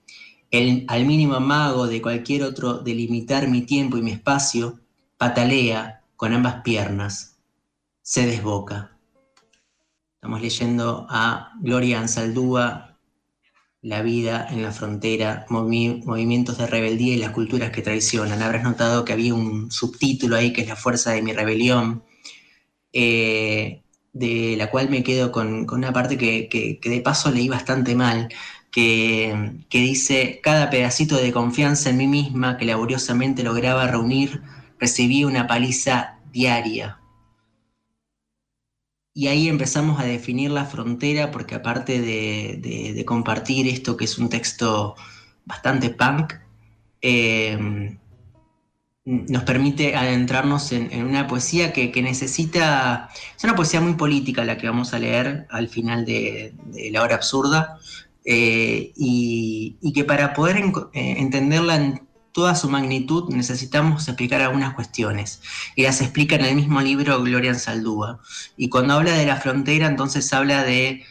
El, 0.51 0.87
al 0.89 1.07
mínimo 1.07 1.37
amago 1.37 1.87
de 1.87 2.03
cualquier 2.03 2.43
otro 2.43 2.79
de 2.79 2.95
limitar 2.95 3.47
mi 3.47 3.63
tiempo 3.63 3.97
y 3.97 4.03
mi 4.03 4.11
espacio, 4.11 4.81
patalea 5.19 6.03
con 6.17 6.33
ambas 6.33 6.63
piernas, 6.65 7.34
se 8.05 8.27
desboca. 8.27 8.99
Estamos 10.17 10.43
leyendo 10.43 11.07
a 11.09 11.53
Gloria 11.61 12.01
Ansaldúa, 12.01 12.99
La 13.81 14.03
vida 14.03 14.47
en 14.51 14.63
la 14.63 14.73
frontera, 14.73 15.47
movimientos 15.49 16.59
de 16.59 16.67
rebeldía 16.67 17.15
y 17.15 17.19
las 17.19 17.31
culturas 17.31 17.71
que 17.71 17.81
traicionan. 17.81 18.43
Habrás 18.43 18.63
notado 18.63 19.07
que 19.07 19.15
había 19.15 19.35
un 19.35 19.71
subtítulo 19.71 20.37
ahí 20.37 20.53
que 20.53 20.63
es 20.63 20.69
La 20.69 20.77
fuerza 20.77 21.13
de 21.13 21.23
mi 21.23 21.33
rebelión, 21.33 22.05
eh, 22.93 23.83
de 24.13 24.55
la 24.59 24.71
cual 24.71 24.91
me 24.91 25.03
quedo 25.03 25.33
con, 25.33 25.67
una 25.71 25.93
parte 25.93 26.19
que, 26.19 26.81
de 26.83 27.01
paso 27.01 27.31
leí 27.31 27.49
bastante 27.49 27.95
mal, 27.95 28.29
que, 28.71 29.65
que 29.71 29.79
dice, 29.79 30.41
cada 30.43 30.69
pedacito 30.69 31.17
de 31.17 31.33
confianza 31.33 31.89
en 31.91 31.97
mí 31.99 32.07
misma 32.07 32.59
que 32.59 32.67
laboriosamente 32.67 33.43
lograba 33.43 33.87
reunir, 33.87 34.43
recibía 34.79 35.27
una 35.27 35.47
paliza 35.47 36.19
diaria 36.33 36.99
y 39.15 39.29
ahí 39.29 39.49
empezamos 39.49 40.01
a 40.01 40.05
definir 40.05 40.51
la 40.51 40.67
frontera 40.67 41.31
porque 41.31 41.55
aparte 41.55 42.01
de, 42.01 43.05
compartir 43.07 43.69
esto 43.69 43.97
que 43.97 44.05
es 44.07 44.19
un 44.19 44.29
texto 44.29 44.97
bastante 45.45 45.91
punk, 45.91 46.35
eh, 47.01 47.97
nos 49.05 49.43
permite 49.45 49.95
adentrarnos 49.95 50.73
en, 50.73 51.05
una 51.05 51.29
poesía 51.29 51.73
que, 51.73 52.03
necesita, 52.03 53.11
es 53.37 53.45
una 53.45 53.55
poesía 53.55 53.81
muy 53.81 53.95
política 53.95 54.45
la 54.45 54.59
que 54.59 54.67
vamos 54.67 54.95
a 54.95 54.99
leer 54.99 55.47
al 55.51 55.69
final 55.69 56.05
de, 56.05 56.53
La 56.91 57.03
Hora 57.03 57.15
Absurda, 57.15 57.79
eh, 58.25 58.93
y, 58.97 59.93
que 59.95 60.05
para 60.05 60.33
poder 60.33 60.57
eh, 60.57 61.17
entenderla 61.19 61.77
en 61.77 62.09
toda 62.35 62.57
su 62.57 62.69
magnitud 62.69 63.33
necesitamos 63.33 64.09
explicar 64.09 64.43
algunas 64.43 64.75
cuestiones. 64.75 65.41
Y 65.77 65.85
las 65.85 66.01
explica 66.01 66.35
en 66.35 66.45
el 66.45 66.57
mismo 66.57 66.81
libro 66.81 67.23
Gloria 67.23 67.55
Saldúa. 67.55 68.21
Y 68.57 68.69
cuando 68.69 68.95
habla 68.95 69.13
de 69.13 69.25
la 69.25 69.37
frontera, 69.37 69.87
entonces 69.87 70.33
habla 70.33 70.65
de, 70.65 71.05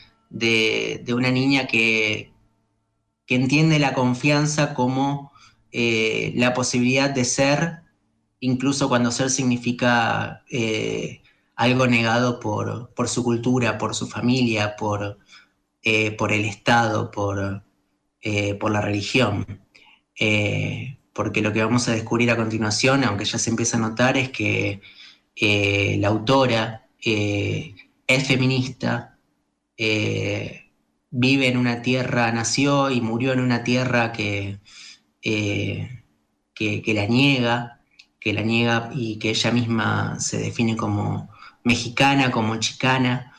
una 1.15 1.31
niña 1.31 1.65
que, 1.65 2.33
que, 3.25 3.35
entiende 3.35 3.79
la 3.79 3.93
confianza 3.93 4.73
como 4.73 5.31
eh, 5.71 6.33
la 6.35 6.53
posibilidad 6.53 7.09
de 7.09 7.23
ser, 7.23 7.83
incluso 8.41 8.89
cuando 8.89 9.09
ser 9.09 9.29
significa 9.29 10.43
eh, 10.51 11.21
algo 11.55 11.87
negado 11.87 12.41
por, 12.41 12.91
su 13.07 13.23
cultura, 13.23 13.77
por 13.77 13.95
su 13.95 14.07
familia, 14.07 14.75
por, 14.75 15.19
eh, 15.83 16.11
por 16.11 16.33
el 16.33 16.43
Estado, 16.43 17.11
por, 17.11 17.63
por 18.59 18.71
la 18.71 18.81
religión 18.81 19.45
porque 21.13 21.41
lo 21.41 21.53
que 21.53 21.63
vamos 21.63 21.87
a 21.87 21.93
descubrir 21.93 22.31
a 22.31 22.35
continuación, 22.35 23.03
aunque 23.03 23.25
ya 23.25 23.37
se 23.37 23.51
empieza 23.51 23.77
a 23.77 23.81
notar, 23.81 24.17
es 24.17 24.29
que 24.29 24.81
eh, 25.35 25.97
la 25.99 26.07
autora 26.09 26.87
eh, 27.03 27.75
es 28.07 28.27
feminista, 28.27 29.17
eh, 29.77 30.71
vive 31.11 31.47
en 31.47 31.57
una 31.57 31.81
tierra, 31.83 32.31
nació 32.31 32.89
y 32.89 32.99
murió 32.99 33.33
en 33.33 33.39
una 33.39 33.63
tierra 33.63 34.11
que, 34.11 34.59
que, 35.21 36.03
la 36.87 37.05
niega, 37.05 37.79
que 38.19 38.33
la 38.33 38.41
niega 38.41 38.89
y 38.95 39.19
que 39.19 39.29
ella 39.29 39.51
misma 39.51 40.19
se 40.19 40.39
define 40.39 40.75
como 40.75 41.29
mexicana, 41.63 42.31
como 42.31 42.55
chicana, 42.57 43.35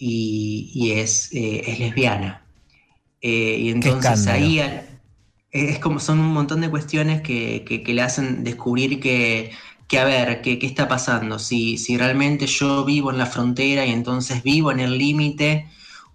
y, 0.00 0.90
es, 0.92 1.30
lesbiana. 1.32 2.44
y 3.20 3.70
entonces 3.70 4.26
ahí 4.28 4.60
es 5.50 5.78
como 5.78 6.00
son 6.00 6.20
un 6.20 6.32
montón 6.32 6.60
de 6.60 6.70
cuestiones 6.70 7.22
que, 7.22 7.82
le 7.86 8.02
hacen 8.02 8.44
descubrir 8.44 9.00
que, 9.00 9.52
a 9.98 10.04
ver, 10.04 10.42
¿qué, 10.42 10.58
está 10.62 10.88
pasando? 10.88 11.38
Si, 11.38 11.78
si 11.78 11.96
realmente 11.96 12.46
yo 12.46 12.84
vivo 12.84 13.10
en 13.10 13.18
la 13.18 13.26
frontera 13.26 13.86
y 13.86 13.90
entonces 13.90 14.42
vivo 14.42 14.70
en 14.70 14.80
el 14.80 14.98
límite, 14.98 15.66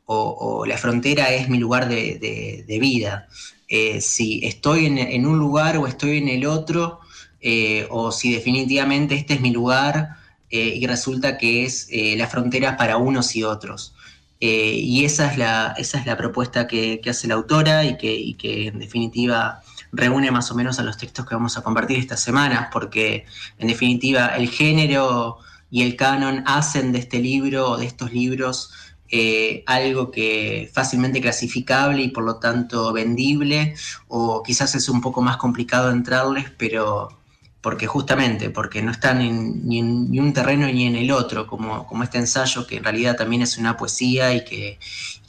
o, 0.05 0.65
la 0.65 0.77
frontera 0.77 1.33
es 1.33 1.49
mi 1.49 1.57
lugar 1.57 1.87
de, 1.87 2.77
vida. 2.79 3.27
Eh, 3.67 4.01
si 4.01 4.45
estoy 4.45 4.85
en, 4.85 5.25
un 5.25 5.39
lugar 5.39 5.77
o 5.77 5.87
estoy 5.87 6.17
en 6.17 6.29
el 6.29 6.45
otro, 6.45 6.99
eh, 7.41 7.87
o 7.89 8.11
si 8.11 8.33
definitivamente 8.33 9.15
este 9.15 9.33
es 9.33 9.41
mi 9.41 9.51
lugar 9.51 10.17
eh, 10.49 10.75
y 10.77 10.85
resulta 10.87 11.37
que 11.37 11.65
es 11.65 11.89
la 11.91 12.27
frontera 12.27 12.77
para 12.77 12.97
unos 12.97 13.35
y 13.35 13.43
otros. 13.43 13.95
Eh, 14.45 14.75
y 14.75 15.05
esa 15.05 15.31
es 15.31 15.37
la, 15.37 15.73
esa 15.77 15.97
es 15.97 16.05
la 16.05 16.17
propuesta 16.17 16.67
que, 16.67 16.99
hace 17.09 17.29
la 17.29 17.35
autora 17.35 17.85
y 17.85 17.95
que, 17.95 18.67
en 18.67 18.77
definitiva 18.79 19.61
reúne 19.93 20.31
más 20.31 20.51
o 20.51 20.55
menos 20.55 20.79
a 20.79 20.83
los 20.83 20.97
textos 20.97 21.25
que 21.25 21.33
vamos 21.33 21.57
a 21.57 21.61
compartir 21.61 21.97
estas 21.97 22.19
semanas, 22.19 22.67
porque 22.69 23.25
en 23.57 23.69
definitiva 23.69 24.35
el 24.35 24.49
género 24.49 25.37
y 25.71 25.83
el 25.83 25.95
canon 25.95 26.43
hacen 26.45 26.91
de 26.91 26.99
este 26.99 27.19
libro 27.19 27.69
o 27.69 27.77
de 27.77 27.85
estos 27.85 28.11
libros 28.11 28.73
eh, 29.09 29.63
algo 29.65 30.11
que 30.11 30.69
fácilmente 30.73 31.21
clasificable 31.21 32.03
y 32.03 32.09
por 32.09 32.25
lo 32.25 32.35
tanto 32.35 32.91
vendible, 32.91 33.75
o 34.09 34.43
quizás 34.43 34.75
es 34.75 34.89
un 34.89 34.99
poco 34.99 35.21
más 35.21 35.37
complicado 35.37 35.89
entrarles, 35.89 36.51
pero 36.57 37.17
porque 37.63 37.87
justamente, 37.87 38.49
porque 38.49 38.81
no 38.81 38.91
están 38.91 39.19
ni 39.19 39.79
en 39.79 40.19
un 40.19 40.33
terreno 40.33 40.67
ni 40.67 40.85
en 40.85 40.97
el 40.97 41.09
otro, 41.11 41.47
como, 41.47 41.87
como 41.87 42.03
este 42.03 42.17
ensayo 42.17 42.67
que 42.67 42.75
en 42.75 42.83
realidad 42.83 43.15
también 43.15 43.41
es 43.41 43.57
una 43.57 43.77
poesía 43.77 44.33
y 44.33 44.43
que, 44.43 44.79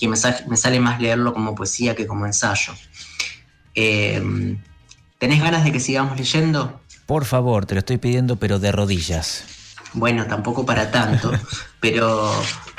me, 0.09 0.17
sale 0.17 0.81
más 0.81 1.01
leerlo 1.01 1.33
como 1.33 1.55
poesía 1.55 1.95
que 1.95 2.09
como 2.09 2.27
ensayo. 2.27 2.73
Em, 3.77 4.59
¿Tenés 5.19 5.41
ganas 5.41 5.63
de 5.63 5.71
que 5.71 5.79
sigamos 5.79 6.19
leyendo? 6.19 6.81
Por 7.07 7.25
favor, 7.25 7.67
te 7.67 7.77
lo 7.77 7.79
estoy 7.79 7.99
pidiendo, 7.99 8.35
pero 8.35 8.59
de 8.59 8.73
rodillas. 8.73 9.45
Bueno, 9.93 10.27
tampoco 10.27 10.67
para 10.67 10.91
tanto, 10.91 11.31
pero 11.81 12.33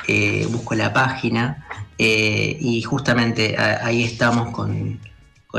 eh, 0.05 0.45
busco 0.51 0.75
la 0.75 0.91
página 0.91 1.65
eh, 1.97 2.57
y 2.59 2.81
justamente 2.81 3.55
ahí 3.57 4.03
estamos 4.03 4.51
con, 4.51 4.99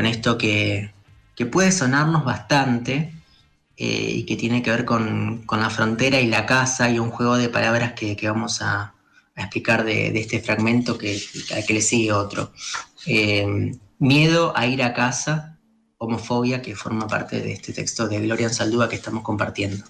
esto 0.04 0.36
que, 0.36 0.92
que 1.34 1.46
puede 1.46 1.72
sonarnos 1.72 2.26
bastante, 2.26 3.15
eh, 3.76 4.12
y 4.16 4.24
que 4.24 4.36
tiene 4.36 4.62
que 4.62 4.70
ver 4.70 4.84
con, 4.84 5.44
la 5.50 5.70
frontera 5.70 6.20
y 6.20 6.26
la 6.26 6.46
casa 6.46 6.90
y 6.90 6.98
un 6.98 7.10
juego 7.10 7.36
de 7.36 7.48
palabras 7.48 7.92
que, 7.92 8.16
vamos 8.22 8.62
a, 8.62 8.94
explicar 9.36 9.84
de, 9.84 10.18
este 10.18 10.40
fragmento 10.40 10.96
que, 10.96 11.20
que 11.66 11.74
le 11.74 11.82
sigue 11.82 12.12
otro. 12.12 12.52
Eh, 13.06 13.76
miedo 13.98 14.56
a 14.56 14.66
ir 14.66 14.82
a 14.82 14.94
casa, 14.94 15.58
homofobia, 15.98 16.62
que 16.62 16.74
forma 16.74 17.06
parte 17.06 17.40
de 17.40 17.52
este 17.52 17.72
texto 17.72 18.08
de 18.08 18.20
Gloria 18.20 18.48
Saldúa 18.48 18.88
que 18.88 18.96
estamos 18.96 19.22
compartiendo. 19.22 19.84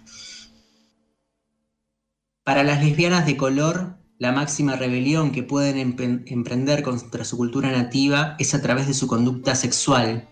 Para 2.45 2.63
las 2.63 2.83
lesbianas 2.83 3.27
de 3.27 3.37
color, 3.37 3.97
la 4.19 4.33
máxima 4.33 4.77
rebelión 4.77 5.33
que 5.33 5.43
pueden 5.43 5.79
emprender 6.27 6.83
contra 6.83 7.25
su 7.25 7.37
cultura 7.37 7.71
nativa 7.71 8.37
es 8.39 8.55
a 8.55 8.63
través 8.63 8.87
de 8.87 8.95
su 8.95 9.07
conducta 9.07 9.55
sexual. 9.55 10.29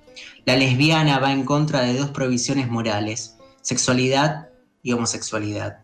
La 0.47 0.57
lesbiana 0.57 1.19
va 1.19 1.33
en 1.33 1.45
contra 1.45 1.81
de 1.83 1.99
dos 1.99 2.11
provisiones 2.11 2.69
morales, 2.69 3.34
sexualidad 3.65 4.51
y 4.83 4.93
homosexualidad. 4.93 5.81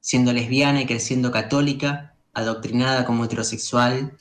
siendo 0.00 0.34
lesbiana 0.34 0.82
y 0.82 0.86
creciendo 0.86 1.32
católica, 1.32 2.14
adoctrinada 2.34 3.06
como 3.06 3.24
heterosexual, 3.24 4.18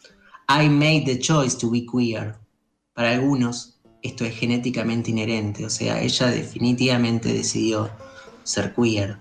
I 0.47 0.69
made 0.69 1.03
the 1.05 1.19
choice 1.19 1.57
to 1.57 1.69
be 1.69 1.85
queer. 1.85 2.35
Para 2.93 3.11
algunos, 3.11 3.81
esto 4.01 4.23
es 4.23 4.33
genéticamente 4.33 5.11
inherente, 5.11 5.65
o 5.65 5.69
sea, 5.69 6.01
ella 6.01 6.27
definitivamente 6.27 7.33
decidió 7.33 7.91
ser 8.43 8.73
queer. 8.73 9.17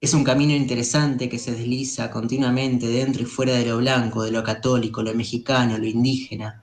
Es 0.00 0.12
un 0.12 0.22
camino 0.22 0.54
interesante 0.54 1.28
que 1.30 1.38
se 1.38 1.52
desliza 1.52 2.10
continuamente 2.10 2.88
dentro 2.88 3.22
y 3.22 3.26
fuera 3.26 3.54
de 3.54 3.66
lo 3.66 3.78
blanco, 3.78 4.22
de 4.22 4.32
lo 4.32 4.44
católico, 4.44 5.02
lo 5.02 5.14
mexicano, 5.14 5.78
lo 5.78 5.86
indígena, 5.86 6.62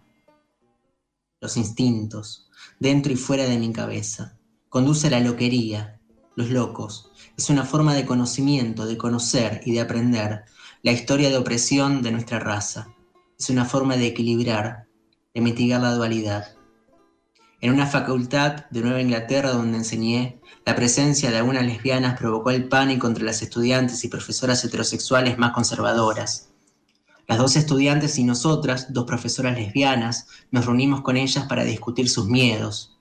los 1.41 1.57
instintos, 1.57 2.49
dentro 2.79 3.11
y 3.11 3.15
fuera 3.15 3.45
de 3.45 3.57
mi 3.57 3.73
cabeza. 3.73 4.38
Conduce 4.69 5.07
a 5.07 5.09
la 5.09 5.19
loquería, 5.19 5.99
los 6.35 6.51
locos. 6.51 7.11
Es 7.35 7.49
una 7.49 7.65
forma 7.65 7.95
de 7.95 8.05
conocimiento, 8.05 8.85
de 8.85 8.99
conocer 8.99 9.61
y 9.65 9.71
de 9.71 9.81
aprender 9.81 10.43
la 10.83 10.91
historia 10.91 11.31
de 11.31 11.37
opresión 11.37 12.03
de 12.03 12.11
nuestra 12.11 12.37
raza. 12.37 12.93
Es 13.39 13.49
una 13.49 13.65
forma 13.65 13.97
de 13.97 14.05
equilibrar, 14.05 14.85
de 15.33 15.41
mitigar 15.41 15.81
la 15.81 15.95
dualidad. 15.95 16.49
En 17.61 17.73
una 17.73 17.87
facultad 17.87 18.67
de 18.69 18.81
Nueva 18.81 19.01
Inglaterra 19.01 19.53
donde 19.53 19.79
enseñé, 19.79 20.39
la 20.67 20.75
presencia 20.75 21.31
de 21.31 21.37
algunas 21.37 21.65
lesbianas 21.65 22.19
provocó 22.19 22.51
el 22.51 22.69
pánico 22.69 23.07
entre 23.07 23.23
las 23.23 23.41
estudiantes 23.41 24.03
y 24.03 24.07
profesoras 24.07 24.63
heterosexuales 24.63 25.39
más 25.39 25.51
conservadoras. 25.51 26.49
Las 27.27 27.39
dos 27.39 27.55
estudiantes 27.55 28.19
y 28.19 28.23
nosotras, 28.23 28.93
dos 28.93 29.05
profesoras 29.05 29.57
lesbianas, 29.57 30.27
nos 30.51 30.67
reunimos 30.67 31.01
con 31.01 31.17
ellas 31.17 31.47
para 31.47 31.63
discutir 31.63 32.07
sus 32.07 32.27
miedos. 32.27 32.98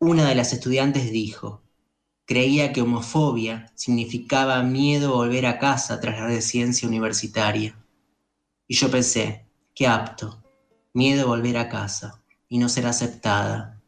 Una 0.00 0.28
de 0.28 0.34
las 0.34 0.52
estudiantes 0.52 1.10
dijo, 1.10 1.62
creía 2.24 2.72
que 2.72 2.82
homofobia 2.82 3.72
significaba 3.74 4.62
miedo 4.62 5.12
a 5.12 5.16
volver 5.16 5.46
a 5.46 5.58
casa 5.58 6.00
tras 6.00 6.18
la 6.18 6.26
residencia 6.26 6.88
universitaria. 6.88 7.76
Y 8.66 8.74
yo 8.74 8.90
pensé, 8.90 9.46
qué 9.74 9.86
apto, 9.86 10.42
miedo 10.92 11.22
a 11.24 11.26
volver 11.26 11.56
a 11.56 11.68
casa 11.68 12.22
y 12.48 12.58
no 12.58 12.68
ser 12.68 12.86
aceptada, 12.86 13.78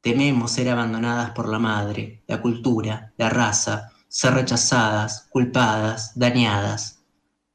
Tememos 0.00 0.52
ser 0.52 0.68
abandonadas 0.68 1.32
por 1.32 1.48
la 1.48 1.58
madre, 1.58 2.22
la 2.28 2.40
cultura, 2.40 3.12
la 3.16 3.28
raza, 3.30 3.90
ser 4.06 4.34
rechazadas, 4.34 5.26
culpadas, 5.28 6.12
dañadas. 6.14 7.02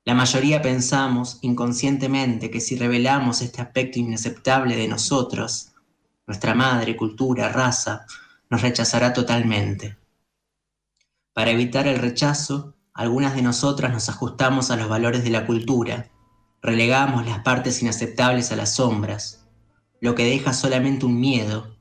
La 0.03 0.13
mayoría 0.13 0.61
pensamos 0.61 1.39
inconscientemente 1.41 2.51
que 2.51 2.59
si 2.59 2.75
revelamos 2.75 3.41
este 3.41 3.61
aspecto 3.61 3.97
inaceptable 3.97 4.75
de 4.75 4.89
nosotros, 4.89 5.72
nuestra 6.25 6.53
madre, 6.53 6.95
cultura, 6.95 7.49
raza, 7.49 8.05
nos 8.49 8.61
rechazará 8.61 9.13
totalmente. 9.13 9.97
Para 11.33 11.51
evitar 11.51 11.87
el 11.87 11.99
rechazo, 11.99 12.75
algunas 12.93 13.35
de 13.35 13.41
nosotras 13.41 13.91
nos 13.91 14.07
ajustamos 14.09 14.69
a 14.69 14.75
los 14.75 14.87
valores 14.87 15.23
de 15.23 15.31
la 15.31 15.45
cultura, 15.45 16.11
relegamos 16.61 17.25
las 17.25 17.39
partes 17.39 17.81
inaceptables 17.81 18.51
a 18.51 18.55
las 18.55 18.75
sombras, 18.75 19.47
lo 19.99 20.15
que 20.15 20.25
deja 20.25 20.53
solamente 20.53 21.05
un 21.05 21.19
miedo 21.19 21.77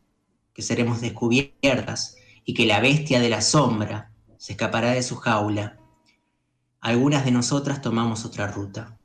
que 0.54 0.62
seremos 0.62 1.00
descubiertas 1.00 2.16
y 2.44 2.54
que 2.54 2.66
la 2.66 2.80
bestia 2.80 3.20
de 3.20 3.28
la 3.28 3.42
sombra 3.42 4.12
se 4.38 4.52
escapará 4.52 4.90
de 4.90 5.02
su 5.02 5.16
jaula. 5.16 5.78
Algunas 6.80 7.24
de 7.24 7.30
nosotras 7.30 7.80
tomamos 7.80 8.24
otra 8.24 8.48
ruta. 8.48 8.98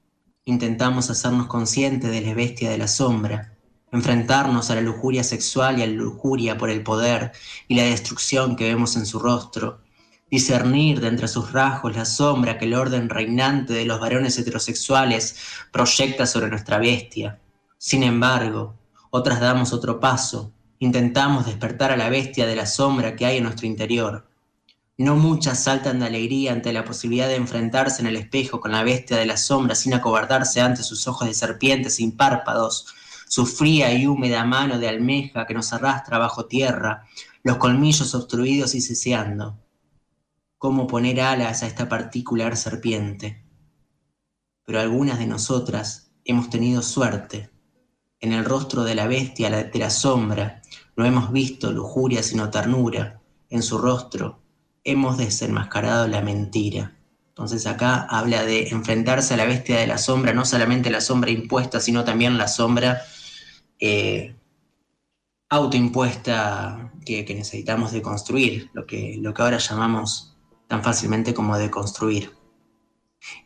Intentamos 0.46 1.10
hacernos 1.10 1.48
conscientes 1.48 2.10
de 2.10 2.22
la 2.22 2.34
bestia 2.34 2.70
de 2.70 2.78
la 2.78 2.88
sombra, 2.88 3.57
enfrentarnos 3.92 4.70
a 4.70 4.76
la 4.76 4.82
lujuria 4.82 5.24
sexual 5.24 5.80
y 5.80 5.84
a 5.84 5.88
la 5.88 5.94
lujuria 5.94 6.58
por 6.58 6.70
el 6.70 6.84
poder 6.84 7.32
y 7.68 7.76
la 7.76 7.84
destrucción 7.84 8.56
que 8.56 8.66
vemos 8.66 8.96
en 8.96 9.06
su 9.06 9.20
rostro, 9.20 9.82
discernir 10.30 11.00
de 11.00 11.08
entre 11.08 11.28
sus 11.28 11.52
rasgos 11.52 11.96
la 11.96 12.06
sombra 12.06 12.58
que 12.58 12.66
el 12.66 12.74
orden 12.74 13.10
reinante 13.10 13.74
de 13.74 13.86
los 13.86 14.00
varones 14.00 14.38
heterosexuales 14.38 15.38
proyecta 15.72 16.26
sobre 16.26 16.50
nuestra 16.50 16.78
bestia. 16.80 17.40
Sin 17.78 18.04
embargo, 18.04 18.76
otras 19.10 19.40
damos 19.40 19.72
otro 19.74 20.00
paso, 20.00 20.52
Intentamos 20.80 21.48
despertar 21.48 21.92
a 21.92 21.98
la 21.98 22.10
bestia 22.10 22.46
de 22.46 22.56
la 22.56 22.68
sombra 22.68 23.16
que 23.16 23.26
hay 23.26 23.38
en 23.38 23.46
nuestro 23.46 23.66
interior. 23.66 24.28
No 24.96 25.16
muchas 25.16 25.64
saltan 25.64 26.00
de 26.00 26.06
alegría 26.06 26.52
ante 26.52 26.72
la 26.72 26.84
posibilidad 26.84 27.28
de 27.28 27.36
enfrentarse 27.36 28.02
en 28.02 28.08
el 28.08 28.16
espejo 28.16 28.62
con 28.62 28.72
la 28.72 28.84
bestia 28.84 29.18
de 29.18 29.26
la 29.26 29.38
sombra 29.38 29.74
sin 29.74 29.96
acobardarse 29.96 30.62
ante 30.62 30.84
sus 30.84 31.08
ojos 31.08 31.28
de 31.28 31.34
serpiente 31.34 31.90
sin 31.90 32.16
párpados, 32.16 32.94
su 33.28 33.46
fría 33.46 33.94
y 33.94 34.08
húmeda 34.08 34.44
mano 34.46 34.80
de 34.80 34.88
almeja 34.88 35.46
que 35.46 35.54
nos 35.54 35.74
arrastra 35.74 36.18
bajo 36.18 36.46
tierra, 36.46 37.06
los 37.44 37.58
colmillos 37.58 38.14
obstruidos 38.16 38.76
y 38.76 38.82
ceseando. 38.82 39.60
¿Cómo 40.58 40.88
poner 40.88 41.22
alas 41.22 41.62
a 41.62 41.68
esta 41.68 41.88
particular 41.88 42.58
serpiente? 42.58 43.44
Pero 44.66 44.80
algunas 44.80 45.20
de 45.20 45.28
nosotras 45.28 46.12
hemos 46.26 46.50
tenido 46.50 46.82
suerte. 46.82 47.52
En 48.20 48.34
el 48.34 48.44
rostro 48.44 48.84
de 48.84 48.96
la 48.96 49.08
bestia 49.08 49.50
de 49.50 49.80
la 49.80 49.90
sombra 49.90 50.62
no 50.96 51.06
hemos 51.06 51.32
visto 51.32 51.72
lujuria 51.72 52.24
sino 52.24 52.50
ternura. 52.50 53.22
En 53.50 53.62
su 53.62 53.78
rostro 53.78 54.42
hemos 54.84 55.18
desenmascarado 55.18 56.08
la 56.08 56.22
mentira. 56.22 56.98
Entonces 57.30 57.68
acá 57.68 58.08
habla 58.10 58.44
de 58.44 58.70
enfrentarse 58.70 59.36
a 59.36 59.38
la 59.38 59.46
bestia 59.46 59.78
de 59.78 59.86
la 59.86 60.00
sombra, 60.00 60.34
no 60.34 60.44
solamente 60.44 60.90
la 60.90 61.02
sombra 61.02 61.30
impuesta, 61.30 61.80
sino 61.80 62.04
también 62.04 62.38
la 62.38 62.48
sombra 62.48 63.04
eh, 63.80 64.36
autoimpuesta 65.50 66.92
que, 67.06 67.24
necesitamos 67.36 67.92
deconstruir, 67.92 68.70
lo 68.74 68.86
que, 68.86 69.18
lo 69.20 69.34
que 69.34 69.42
ahora 69.42 69.58
llamamos 69.58 70.36
tan 70.68 70.84
fácilmente 70.84 71.34
como 71.34 71.58
deconstruir. 71.58 72.32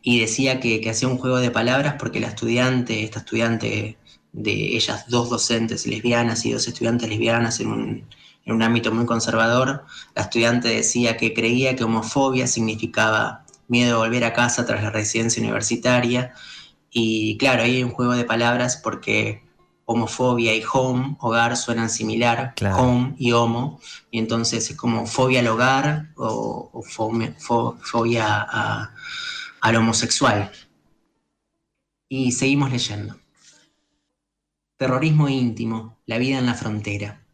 Y 0.02 0.20
decía 0.20 0.60
que, 0.60 0.88
hacía 0.88 1.08
un 1.08 1.18
juego 1.18 1.38
de 1.38 1.50
palabras 1.50 1.96
porque 1.98 2.20
la 2.20 2.28
estudiante, 2.28 3.04
esta 3.04 3.20
estudiante 3.20 3.98
de 4.32 4.76
ellas 4.76 5.06
dos 5.08 5.30
docentes 5.30 5.86
lesbianas 5.86 6.44
y 6.44 6.52
dos 6.52 6.66
estudiantes 6.66 7.08
lesbianas 7.08 7.60
en 7.60 8.06
un, 8.46 8.62
ámbito 8.62 8.92
muy 8.92 9.06
conservador, 9.06 9.84
la 10.14 10.22
estudiante 10.22 10.68
decía 10.68 11.16
que 11.16 11.32
creía 11.32 11.76
que 11.76 11.84
homofobia 11.84 12.46
significaba 12.46 13.44
miedo 13.68 13.96
a 13.96 13.98
volver 14.06 14.24
a 14.24 14.32
casa 14.32 14.66
tras 14.66 14.82
la 14.82 14.90
residencia 14.90 15.42
universitaria. 15.42 16.34
Y 16.90 17.38
claro, 17.38 17.62
ahí 17.62 17.76
hay 17.76 17.84
un 17.84 17.92
juego 17.92 18.14
de 18.14 18.24
palabras 18.24 18.76
porque 18.82 19.42
homofobia 19.92 20.54
y 20.54 20.62
home, 20.70 21.16
hogar, 21.20 21.56
suenan 21.56 21.90
similar, 21.90 22.54
home 22.76 23.14
y 23.18 23.32
homo, 23.32 23.80
y 24.10 24.18
entonces 24.18 24.70
es 24.70 24.76
como 24.76 25.06
fobia 25.06 25.40
al 25.40 25.48
hogar 25.48 26.10
o, 26.16 26.82
fobia 26.84 28.48
al 29.60 29.76
homosexual. 29.76 30.50
Y 32.08 32.32
seguimos 32.32 32.70
leyendo. 32.70 33.16
Terrorismo 34.76 35.28
íntimo, 35.28 35.98
la 36.06 36.18
vida 36.18 36.38
en 36.38 36.46
la 36.46 36.54
frontera. 36.54 37.24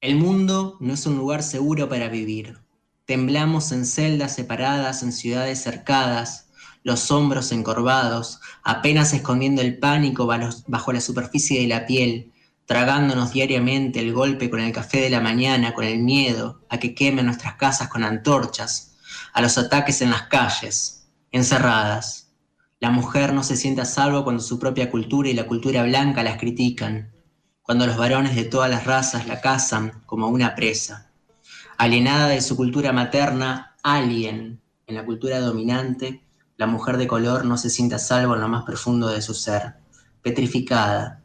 El 0.00 0.16
mundo 0.16 0.76
no 0.78 0.94
es 0.94 1.06
un 1.06 1.16
lugar 1.16 1.42
seguro 1.42 1.88
para 1.88 2.08
vivir. 2.08 2.58
Temblamos 3.04 3.72
en 3.72 3.86
celdas 3.86 4.34
separadas, 4.34 5.02
en 5.02 5.12
ciudades 5.12 5.62
cercadas, 5.62 6.47
los 6.82 7.10
hombros 7.10 7.52
encorvados, 7.52 8.40
apenas 8.62 9.12
escondiendo 9.12 9.62
el 9.62 9.78
pánico 9.78 10.26
bajo 10.26 10.92
la 10.92 11.00
superficie 11.00 11.60
de 11.60 11.68
la 11.68 11.86
piel, 11.86 12.32
tragándonos 12.66 13.32
diariamente 13.32 14.00
el 14.00 14.12
golpe 14.12 14.50
con 14.50 14.60
el 14.60 14.72
café 14.72 15.00
de 15.00 15.10
la 15.10 15.20
mañana, 15.20 15.74
con 15.74 15.84
el 15.84 15.98
miedo 15.98 16.60
a 16.68 16.78
que 16.78 16.94
quemen 16.94 17.26
nuestras 17.26 17.54
casas 17.54 17.88
con 17.88 18.04
antorchas, 18.04 18.96
a 19.32 19.40
los 19.40 19.56
ataques 19.58 20.02
en 20.02 20.10
las 20.10 20.22
calles, 20.22 21.08
encerradas, 21.32 22.28
la 22.80 22.90
mujer 22.90 23.32
no 23.32 23.42
se 23.42 23.56
siente 23.56 23.80
a 23.80 23.84
salvo 23.84 24.22
cuando 24.22 24.40
su 24.40 24.58
propia 24.60 24.88
cultura 24.88 25.28
y 25.28 25.34
la 25.34 25.48
cultura 25.48 25.82
blanca 25.82 26.22
las 26.22 26.38
critican, 26.38 27.12
cuando 27.60 27.86
los 27.86 27.96
varones 27.96 28.36
de 28.36 28.44
todas 28.44 28.70
las 28.70 28.84
razas 28.84 29.26
la 29.26 29.40
cazan 29.40 30.02
como 30.06 30.28
una 30.28 30.54
presa. 30.54 31.10
Alienada 31.76 32.28
de 32.28 32.40
su 32.40 32.56
cultura 32.56 32.92
materna, 32.92 33.76
alien 33.82 34.60
en 34.86 34.94
la 34.94 35.04
cultura 35.04 35.40
dominante, 35.40 36.22
la 36.58 36.66
mujer 36.66 36.98
de 36.98 37.06
color 37.06 37.46
no 37.46 37.56
se 37.56 37.70
siente 37.70 37.94
a 37.94 37.98
salvo 37.98 38.34
en 38.34 38.42
lo 38.42 38.48
más 38.48 38.64
profundo 38.64 39.08
de 39.08 39.22
su 39.22 39.32
ser. 39.32 39.76
Petrificada, 40.20 41.22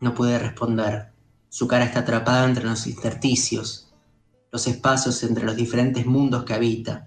no 0.00 0.12
puede 0.14 0.40
responder. 0.40 1.12
Su 1.48 1.68
cara 1.68 1.84
está 1.84 2.00
atrapada 2.00 2.44
entre 2.44 2.64
los 2.64 2.88
intersticios, 2.88 3.94
los 4.50 4.66
espacios 4.66 5.22
entre 5.22 5.44
los 5.44 5.54
diferentes 5.54 6.04
mundos 6.04 6.42
que 6.42 6.54
habita 6.54 7.06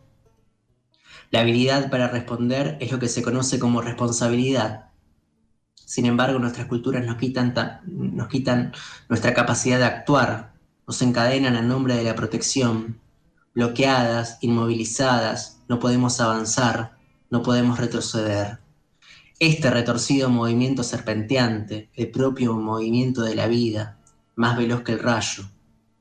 la 1.31 1.41
habilidad 1.41 1.89
para 1.89 2.07
responder 2.07 2.77
es 2.79 2.91
lo 2.91 2.99
que 2.99 3.09
se 3.09 3.21
conoce 3.21 3.59
como 3.59 3.81
responsabilidad. 3.81 4.85
Sin 5.73 6.05
embargo, 6.05 6.39
nuestras 6.39 6.67
culturas 6.67 7.05
nos 7.05 7.17
quitan, 7.17 7.53
nos 7.85 8.27
quitan 8.27 8.73
nuestra 9.09 9.33
capacidad 9.33 9.77
de 9.77 9.85
actuar, 9.85 10.53
nos 10.87 11.01
encadenan 11.01 11.55
en 11.55 11.67
nombre 11.67 11.95
de 11.95 12.03
la 12.03 12.15
protección. 12.15 12.99
Bloqueadas, 13.53 14.37
inmovilizadas, 14.41 15.61
no 15.67 15.79
podemos 15.79 16.21
avanzar, 16.21 16.94
no 17.29 17.43
podemos 17.43 17.79
retroceder. 17.79 18.59
Este 19.39 19.69
retorcido 19.69 20.29
movimiento 20.29 20.83
serpenteante, 20.83 21.89
el 21.93 22.11
propio 22.11 22.53
movimiento 22.53 23.21
de 23.23 23.35
la 23.35 23.47
vida, 23.47 23.99
más 24.35 24.57
veloz 24.57 24.81
que 24.81 24.93
el 24.93 24.99
rayo, 24.99 25.43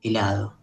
helado. 0.01 0.55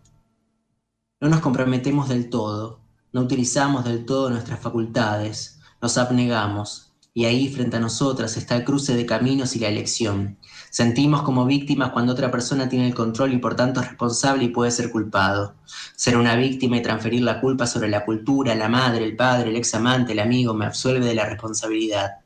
No 1.20 1.28
nos 1.28 1.40
comprometemos 1.40 2.08
del 2.08 2.30
todo, 2.30 2.80
no 3.12 3.20
utilizamos 3.20 3.84
del 3.84 4.04
todo 4.04 4.30
nuestras 4.30 4.60
facultades, 4.60 5.60
nos 5.80 5.98
abnegamos, 5.98 6.91
y 7.14 7.26
ahí 7.26 7.48
frente 7.48 7.76
a 7.76 7.80
nosotras 7.80 8.36
está 8.36 8.56
el 8.56 8.64
cruce 8.64 8.96
de 8.96 9.04
caminos 9.04 9.54
y 9.54 9.58
la 9.58 9.68
elección. 9.68 10.38
Sentimos 10.70 11.22
como 11.22 11.44
víctimas 11.44 11.90
cuando 11.90 12.12
otra 12.12 12.30
persona 12.30 12.68
tiene 12.68 12.86
el 12.86 12.94
control 12.94 13.34
y 13.34 13.38
por 13.38 13.54
tanto 13.54 13.80
es 13.80 13.88
responsable 13.88 14.44
y 14.44 14.48
puede 14.48 14.70
ser 14.70 14.90
culpado. 14.90 15.56
Ser 15.94 16.16
una 16.16 16.36
víctima 16.36 16.78
y 16.78 16.82
transferir 16.82 17.22
la 17.22 17.40
culpa 17.40 17.66
sobre 17.66 17.90
la 17.90 18.06
cultura, 18.06 18.54
la 18.54 18.68
madre, 18.68 19.04
el 19.04 19.14
padre, 19.14 19.50
el 19.50 19.56
ex 19.56 19.74
amante, 19.74 20.12
el 20.12 20.20
amigo, 20.20 20.54
me 20.54 20.64
absuelve 20.64 21.04
de 21.04 21.14
la 21.14 21.26
responsabilidad. 21.26 22.20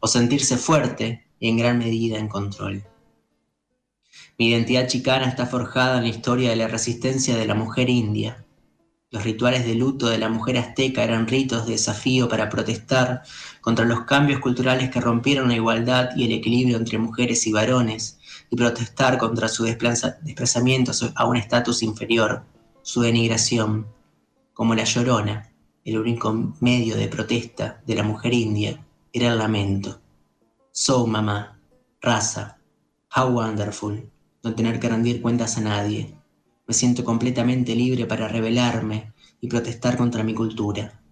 O 0.00 0.06
sentirse 0.06 0.56
fuerte 0.56 1.26
y 1.38 1.48
en 1.48 1.58
gran 1.58 1.78
medida 1.78 2.18
en 2.18 2.28
control. 2.28 2.84
Mi 4.38 4.48
identidad 4.48 4.88
chicana 4.88 5.26
está 5.26 5.46
forjada 5.46 5.98
en 5.98 6.04
la 6.04 6.08
historia 6.08 6.50
de 6.50 6.56
la 6.56 6.68
resistencia 6.68 7.36
de 7.36 7.46
la 7.46 7.54
mujer 7.54 7.90
india, 7.90 8.41
los 9.12 9.24
rituales 9.24 9.66
de 9.66 9.74
luto 9.74 10.08
de 10.08 10.16
la 10.16 10.30
mujer 10.30 10.56
azteca 10.56 11.04
eran 11.04 11.28
ritos 11.28 11.66
de 11.66 11.72
desafío 11.72 12.30
para 12.30 12.48
protestar 12.48 13.22
contra 13.60 13.84
los 13.84 14.04
cambios 14.04 14.40
culturales 14.40 14.90
que 14.90 15.02
rompieron 15.02 15.48
la 15.48 15.54
igualdad 15.54 16.16
y 16.16 16.24
el 16.24 16.32
equilibrio 16.32 16.78
entre 16.78 16.98
mujeres 16.98 17.46
y 17.46 17.52
varones, 17.52 18.18
y 18.50 18.56
protestar 18.56 19.18
contra 19.18 19.48
su 19.48 19.64
desplazamiento 19.64 20.92
a 21.14 21.26
un 21.26 21.36
estatus 21.36 21.82
inferior, 21.82 22.42
su 22.80 23.02
denigración, 23.02 23.86
como 24.54 24.74
la 24.74 24.84
llorona, 24.84 25.52
el 25.84 25.98
único 25.98 26.54
medio 26.60 26.96
de 26.96 27.08
protesta 27.08 27.82
de 27.86 27.94
la 27.94 28.02
mujer 28.02 28.32
india 28.32 28.84
era 29.12 29.28
el 29.28 29.38
lamento. 29.38 30.00
So, 30.70 31.06
mamá, 31.06 31.60
raza, 32.00 32.58
how 33.14 33.28
wonderful, 33.28 34.10
no 34.42 34.54
tener 34.54 34.80
que 34.80 34.88
rendir 34.88 35.20
cuentas 35.20 35.58
a 35.58 35.60
nadie, 35.60 36.16
me 36.66 36.74
siento 36.74 37.04
completamente 37.04 37.74
libre 37.74 38.06
para 38.06 38.28
rebelarme 38.28 39.12
y 39.40 39.48
protestar 39.48 39.96
contra 39.96 40.22
mi 40.22 40.34
cultura. 40.34 41.02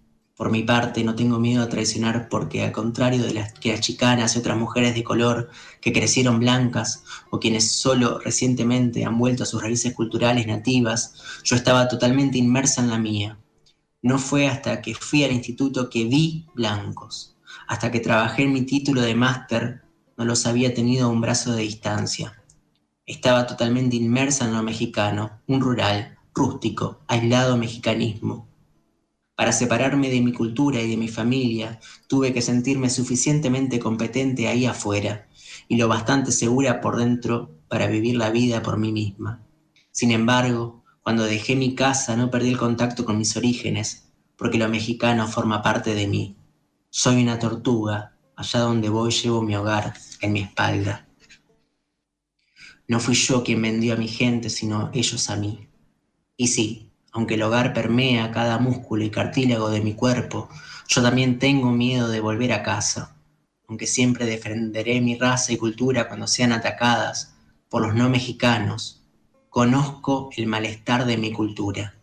Por 0.41 0.49
mi 0.49 0.63
parte, 0.63 1.03
no 1.03 1.13
tengo 1.13 1.39
miedo 1.39 1.61
a 1.61 1.69
traicionar 1.69 2.27
porque, 2.27 2.63
al 2.63 2.71
contrario 2.71 3.21
de 3.21 3.33
las 3.33 3.53
que 3.53 3.73
las 3.73 3.81
chicanas 3.81 4.35
y 4.35 4.39
otras 4.39 4.57
mujeres 4.57 4.95
de 4.95 5.03
color 5.03 5.49
que 5.81 5.93
crecieron 5.93 6.39
blancas 6.39 7.03
o 7.29 7.39
quienes 7.39 7.73
solo 7.73 8.17
recientemente 8.17 9.05
han 9.05 9.19
vuelto 9.19 9.43
a 9.43 9.45
sus 9.45 9.61
raíces 9.61 9.93
culturales 9.93 10.47
nativas, 10.47 11.13
yo 11.43 11.55
estaba 11.55 11.87
totalmente 11.87 12.39
inmersa 12.39 12.81
en 12.81 12.89
la 12.89 12.97
mía. 12.97 13.37
No 14.01 14.17
fue 14.17 14.47
hasta 14.47 14.81
que 14.81 14.95
fui 14.95 15.23
al 15.23 15.31
instituto 15.31 15.91
que 15.91 16.05
vi 16.05 16.47
blancos. 16.55 17.35
Hasta 17.67 17.91
que 17.91 17.99
trabajé 17.99 18.43
en 18.43 18.53
mi 18.53 18.63
título 18.63 19.01
de 19.01 19.13
máster, 19.13 19.83
no 20.17 20.25
los 20.25 20.47
había 20.47 20.73
tenido 20.73 21.05
a 21.05 21.11
un 21.11 21.21
brazo 21.21 21.53
de 21.53 21.61
distancia. 21.61 22.40
Estaba 23.11 23.45
totalmente 23.45 23.97
inmersa 23.97 24.45
en 24.45 24.53
lo 24.53 24.63
mexicano, 24.63 25.41
un 25.45 25.59
rural, 25.59 26.17
rústico, 26.33 27.01
aislado 27.09 27.57
mexicanismo. 27.57 28.47
Para 29.35 29.51
separarme 29.51 30.09
de 30.09 30.21
mi 30.21 30.31
cultura 30.31 30.79
y 30.79 30.89
de 30.89 30.95
mi 30.95 31.09
familia, 31.09 31.81
tuve 32.07 32.31
que 32.31 32.41
sentirme 32.41 32.89
suficientemente 32.89 33.79
competente 33.79 34.47
ahí 34.47 34.65
afuera 34.65 35.27
y 35.67 35.75
lo 35.75 35.89
bastante 35.89 36.31
segura 36.31 36.79
por 36.79 36.95
dentro 36.95 37.51
para 37.67 37.87
vivir 37.87 38.15
la 38.15 38.29
vida 38.29 38.61
por 38.61 38.77
mí 38.77 38.93
misma. 38.93 39.43
Sin 39.91 40.11
embargo, 40.11 40.81
cuando 41.03 41.25
dejé 41.25 41.57
mi 41.57 41.75
casa 41.75 42.15
no 42.15 42.31
perdí 42.31 42.51
el 42.51 42.57
contacto 42.57 43.03
con 43.03 43.17
mis 43.17 43.35
orígenes, 43.35 44.07
porque 44.37 44.57
lo 44.57 44.69
mexicano 44.69 45.27
forma 45.27 45.61
parte 45.61 45.95
de 45.95 46.07
mí. 46.07 46.37
Soy 46.89 47.21
una 47.21 47.39
tortuga, 47.39 48.15
allá 48.37 48.61
donde 48.61 48.87
voy 48.87 49.11
llevo 49.11 49.41
mi 49.41 49.53
hogar 49.57 49.95
en 50.21 50.31
mi 50.31 50.39
espalda. 50.43 51.10
No 52.91 52.99
fui 52.99 53.15
yo 53.15 53.41
quien 53.41 53.61
vendió 53.61 53.93
a 53.93 53.95
mi 53.95 54.09
gente, 54.09 54.49
sino 54.49 54.89
ellos 54.91 55.29
a 55.29 55.37
mí. 55.37 55.69
Y 56.35 56.49
sí, 56.49 56.91
aunque 57.13 57.35
el 57.35 57.43
hogar 57.43 57.73
permea 57.73 58.31
cada 58.31 58.57
músculo 58.57 59.05
y 59.05 59.09
cartílago 59.09 59.69
de 59.69 59.79
mi 59.79 59.93
cuerpo, 59.93 60.49
yo 60.89 61.01
también 61.01 61.39
tengo 61.39 61.71
miedo 61.71 62.09
de 62.09 62.19
volver 62.19 62.51
a 62.51 62.63
casa, 62.63 63.15
aunque 63.69 63.87
siempre 63.87 64.25
defenderé 64.25 64.99
mi 64.99 65.17
raza 65.17 65.53
y 65.53 65.57
cultura 65.57 66.09
cuando 66.09 66.27
sean 66.27 66.51
atacadas 66.51 67.33
por 67.69 67.81
los 67.81 67.95
no 67.95 68.09
mexicanos. 68.09 69.05
Conozco 69.47 70.29
el 70.35 70.47
malestar 70.47 71.05
de 71.05 71.15
mi 71.15 71.31
cultura. 71.31 71.95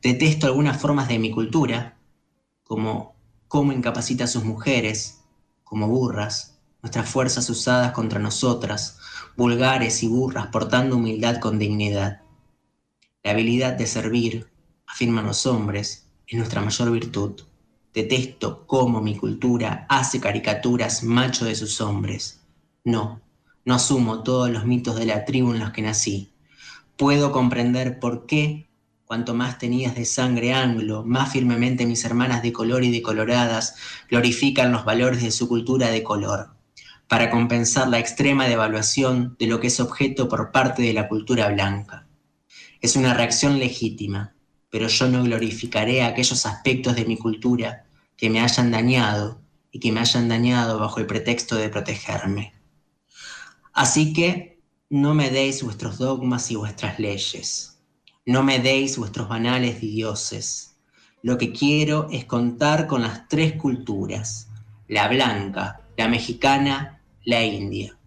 Detesto 0.00 0.46
algunas 0.46 0.80
formas 0.80 1.08
de 1.08 1.18
mi 1.18 1.30
cultura, 1.30 1.98
como 2.64 3.14
cómo 3.46 3.74
incapacita 3.74 4.24
a 4.24 4.28
sus 4.28 4.44
mujeres, 4.44 5.22
como 5.64 5.86
burras, 5.86 6.57
nuestras 6.82 7.08
fuerzas 7.08 7.50
usadas 7.50 7.92
contra 7.92 8.20
nosotras, 8.20 8.98
vulgares 9.36 10.02
y 10.04 10.08
burras 10.08 10.46
portando 10.46 10.96
humildad 10.96 11.38
con 11.38 11.58
dignidad. 11.58 12.22
La 13.24 13.32
habilidad 13.32 13.72
de 13.72 13.86
servir, 13.86 14.48
afirman 14.86 15.26
los 15.26 15.44
hombres, 15.46 16.06
es 16.26 16.38
nuestra 16.38 16.60
mayor 16.60 16.92
virtud. 16.92 17.40
Detesto 17.92 18.64
cómo 18.66 19.00
mi 19.00 19.16
cultura 19.16 19.86
hace 19.88 20.20
caricaturas 20.20 21.02
macho 21.02 21.44
de 21.44 21.56
sus 21.56 21.80
hombres. 21.80 22.42
No, 22.84 23.20
no 23.64 23.74
asumo 23.74 24.22
todos 24.22 24.48
los 24.50 24.64
mitos 24.64 24.96
de 24.96 25.06
la 25.06 25.24
tribu 25.24 25.52
en 25.52 25.58
los 25.58 25.72
que 25.72 25.82
nací. 25.82 26.32
Puedo 26.96 27.32
comprender 27.32 27.98
por 27.98 28.26
qué, 28.26 28.68
cuanto 29.04 29.34
más 29.34 29.58
tenías 29.58 29.96
de 29.96 30.04
sangre 30.04 30.52
anglo, 30.52 31.02
más 31.02 31.32
firmemente 31.32 31.86
mis 31.86 32.04
hermanas 32.04 32.42
de 32.42 32.52
color 32.52 32.84
y 32.84 32.92
de 32.92 33.02
coloradas 33.02 33.74
glorifican 34.08 34.70
los 34.70 34.84
valores 34.84 35.22
de 35.22 35.32
su 35.32 35.48
cultura 35.48 35.90
de 35.90 36.04
color 36.04 36.57
para 37.08 37.30
compensar 37.30 37.88
la 37.88 37.98
extrema 37.98 38.46
devaluación 38.46 39.34
de 39.38 39.46
lo 39.46 39.60
que 39.60 39.68
es 39.68 39.80
objeto 39.80 40.28
por 40.28 40.52
parte 40.52 40.82
de 40.82 40.92
la 40.92 41.08
cultura 41.08 41.48
blanca. 41.48 42.06
Es 42.80 42.96
una 42.96 43.14
reacción 43.14 43.58
legítima, 43.58 44.34
pero 44.70 44.88
yo 44.88 45.08
no 45.08 45.22
glorificaré 45.24 46.04
aquellos 46.04 46.44
aspectos 46.44 46.94
de 46.94 47.06
mi 47.06 47.16
cultura 47.16 47.86
que 48.16 48.28
me 48.28 48.40
hayan 48.40 48.70
dañado 48.70 49.40
y 49.72 49.80
que 49.80 49.90
me 49.90 50.00
hayan 50.00 50.28
dañado 50.28 50.78
bajo 50.78 51.00
el 51.00 51.06
pretexto 51.06 51.56
de 51.56 51.70
protegerme. 51.70 52.52
Así 53.72 54.12
que 54.12 54.60
no 54.90 55.14
me 55.14 55.30
deis 55.30 55.62
vuestros 55.62 55.98
dogmas 55.98 56.50
y 56.50 56.56
vuestras 56.56 56.98
leyes, 56.98 57.80
no 58.26 58.42
me 58.42 58.58
deis 58.58 58.98
vuestros 58.98 59.28
banales 59.28 59.80
dioses. 59.80 60.76
Lo 61.22 61.38
que 61.38 61.52
quiero 61.52 62.08
es 62.10 62.26
contar 62.26 62.86
con 62.86 63.02
las 63.02 63.28
tres 63.28 63.54
culturas, 63.54 64.48
la 64.88 65.08
blanca, 65.08 65.80
la 65.96 66.08
mexicana 66.08 66.97
la 67.24 67.44
India. 67.44 67.98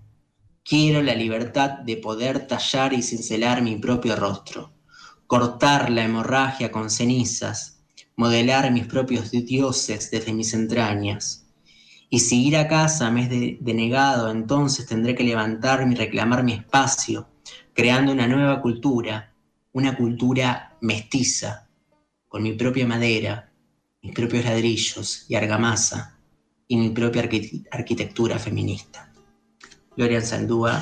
Quiero 0.64 1.02
la 1.02 1.16
libertad 1.16 1.80
de 1.80 1.98
poder 1.98 2.48
tallar 2.48 2.94
y 2.94 3.02
cincelar 3.02 3.62
mi 3.62 3.76
propio 3.78 4.16
rostro, 4.16 4.74
cortar 5.28 5.90
la 5.90 6.04
hemorragia 6.04 6.72
con 6.72 6.90
cenizas, 6.90 7.84
modelar 8.16 8.72
mis 8.72 8.86
propios 8.86 9.32
dioses 9.32 10.12
desde 10.12 10.34
mis 10.34 10.54
entrañas. 10.54 11.48
Y 12.10 12.20
si 12.20 12.48
ir 12.48 12.58
a 12.58 12.68
casa 12.68 13.10
me 13.12 13.24
es 13.24 13.58
denegado, 13.64 14.30
entonces 14.30 14.86
tendré 14.86 15.16
que 15.16 15.24
levantarme 15.24 15.94
y 15.94 15.98
reclamar 15.98 16.44
mi 16.44 16.54
espacio, 16.54 17.28
creando 17.74 18.12
una 18.12 18.28
nueva 18.28 18.62
cultura, 18.62 19.34
una 19.74 19.96
cultura 19.96 20.78
mestiza, 20.82 21.70
con 22.28 22.44
mi 22.44 22.54
propia 22.54 22.88
madera, 22.88 23.52
mis 24.02 24.14
propios 24.14 24.46
ladrillos 24.46 25.26
y 25.30 25.36
argamasa, 25.36 26.11
y 26.72 26.78
mi 26.78 26.90
propia 26.90 27.30
arquitectura 27.70 28.40
feminista. 28.40 29.12
Gloria 29.98 30.22
Saldúa, 30.22 30.82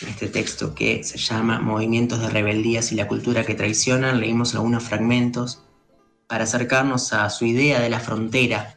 en 0.00 0.08
este 0.08 0.26
texto 0.26 0.74
que 0.74 1.04
se 1.04 1.18
llama 1.18 1.60
Movimientos 1.60 2.20
de 2.20 2.30
rebeldías 2.30 2.90
y 2.90 2.96
la 2.96 3.06
cultura 3.06 3.44
que 3.46 3.54
traicionan, 3.54 4.18
leímos 4.18 4.56
algunos 4.56 4.82
fragmentos 4.82 5.62
para 6.26 6.42
acercarnos 6.42 7.12
a 7.12 7.30
su 7.30 7.44
idea 7.44 7.78
de 7.78 7.90
la 7.90 8.00
frontera, 8.00 8.76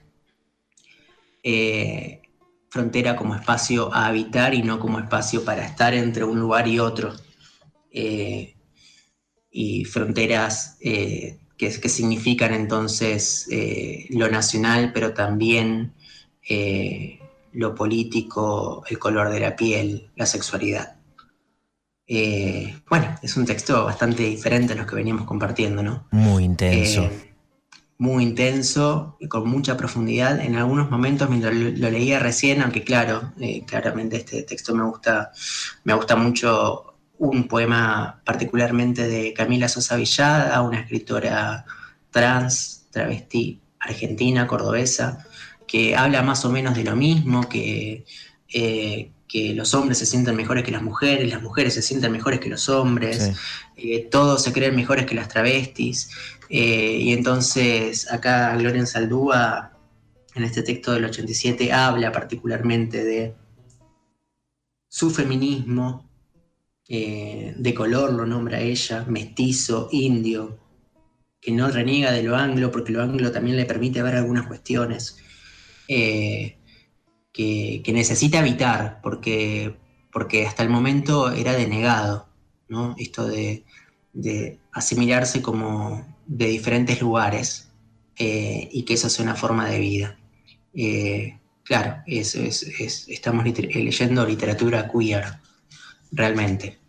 eh, 1.41 2.21
frontera 2.69 3.15
como 3.15 3.33
espacio 3.33 3.91
a 3.91 4.05
habitar 4.05 4.53
y 4.53 4.61
no 4.61 4.79
como 4.79 4.99
espacio 4.99 5.43
para 5.43 5.65
estar 5.65 5.95
entre 5.95 6.23
un 6.23 6.39
lugar 6.39 6.67
y 6.67 6.77
otro, 6.77 7.15
eh, 7.89 8.55
y 9.49 9.85
fronteras 9.85 10.77
eh, 10.81 11.39
que, 11.71 11.81
que, 11.81 11.89
significan 11.89 12.53
entonces 12.53 13.47
lo 14.09 14.29
nacional, 14.29 14.91
pero 14.93 15.13
también 15.13 15.93
lo 17.53 17.75
político, 17.75 18.83
el 18.89 18.99
color 18.99 19.29
de 19.29 19.39
la 19.39 19.55
piel, 19.55 20.09
la 20.15 20.25
sexualidad. 20.25 20.97
Eh, 22.07 22.81
bueno, 22.89 23.15
es 23.21 23.37
un 23.37 23.45
texto 23.45 23.85
bastante 23.85 24.23
diferente 24.23 24.73
a 24.73 24.75
los 24.75 24.85
que 24.85 24.95
veníamos 24.95 25.25
compartiendo, 25.25 25.81
¿no? 25.81 26.07
Muy 26.11 26.43
intenso. 26.43 27.03
Eh, 27.03 27.33
muy 27.97 28.23
intenso 28.23 29.17
y 29.19 29.27
con 29.27 29.47
mucha 29.47 29.77
profundidad. 29.77 30.41
En 30.41 30.55
algunos 30.55 30.89
momentos, 30.91 31.29
mientras 31.29 31.55
lo, 31.55 31.89
leía 31.89 32.19
recién, 32.19 32.61
aunque 32.61 32.83
claro, 32.83 33.31
eh, 33.39 33.63
claramente 33.65 34.17
este 34.17 34.43
texto 34.43 34.75
me 34.75 34.83
gusta, 34.83 35.31
me 35.85 35.93
gusta 35.93 36.15
mucho 36.15 36.92
un 37.29 37.47
poema 37.47 38.21
particularmente 38.25 39.07
de 39.07 39.33
Camila 39.33 39.67
Sosa 39.67 39.95
Villada, 39.95 40.61
una 40.61 40.79
escritora 40.79 41.65
trans, 42.11 42.87
travesti, 42.91 43.61
argentina, 43.79 44.47
cordobesa, 44.47 45.25
que 45.67 45.95
habla 45.95 46.21
más 46.21 46.45
o 46.45 46.51
menos 46.51 46.75
de 46.75 46.83
lo 46.83 46.95
mismo, 46.95 47.47
que 47.49 48.05
eh, 48.53 49.11
que 49.33 49.55
los 49.55 49.73
hombres 49.73 49.97
se 49.97 50.05
sientan 50.05 50.35
mejores 50.35 50.63
que 50.63 50.69
las 50.69 50.83
mujeres, 50.83 51.27
las 51.27 51.41
mujeres 51.41 51.73
se 51.73 51.81
sientan 51.81 52.11
mejores 52.11 52.39
que 52.39 52.49
los 52.49 52.69
hombres, 52.69 53.31
eh, 53.75 54.07
todos 54.11 54.43
se 54.43 54.53
creen 54.53 54.75
mejores 54.75 55.07
que 55.07 55.15
las 55.15 55.27
travestis. 55.27 56.11
Eh, 56.49 56.99
y 57.01 57.13
entonces 57.13 58.11
acá 58.11 58.55
Gloria 58.55 58.85
Saldúa, 58.85 59.71
en 60.35 60.43
este 60.43 60.61
texto 60.61 60.91
del 60.91 61.05
87, 61.05 61.73
habla 61.73 62.11
particularmente 62.11 63.03
de 63.03 63.33
su 64.87 65.09
feminismo, 65.09 66.07
de 66.87 67.73
color 67.75 68.13
lo 68.13 68.25
nombra 68.25 68.59
ella, 68.59 69.05
mestizo, 69.07 69.89
indio, 69.91 70.59
que 71.41 71.51
no 71.51 71.69
reniega 71.69 72.11
de 72.11 72.23
lo 72.23 72.35
anglo, 72.35 72.71
porque 72.71 72.91
lo 72.91 73.01
anglo 73.01 73.31
también 73.31 73.57
le 73.57 73.65
permite 73.65 74.01
ver 74.01 74.15
algunas 74.15 74.47
cuestiones 74.47 75.17
que, 77.33 77.91
necesita 77.93 78.39
evitar, 78.39 78.99
porque, 79.01 79.75
porque 80.11 80.45
hasta 80.45 80.63
el 80.63 80.69
momento 80.69 81.31
era 81.31 81.53
denegado, 81.53 82.29
¿no? 82.69 82.95
Esto 82.97 83.27
de, 83.27 83.65
asimilarse 84.71 85.41
como 85.41 86.05
de 86.27 86.47
diferentes 86.47 87.01
lugares 87.01 87.69
eh, 88.17 88.69
y 88.71 88.83
que 88.83 88.93
eso 88.93 89.09
sea 89.09 89.25
una 89.25 89.35
forma 89.35 89.67
de 89.67 89.79
vida. 89.79 90.19
Eh, 90.73 91.39
claro, 91.63 91.97
es, 92.05 92.35
estamos 92.35 93.45
leyendo 93.45 94.25
literatura 94.25 94.89
queer, 94.89 95.25
realmente. 96.13 96.79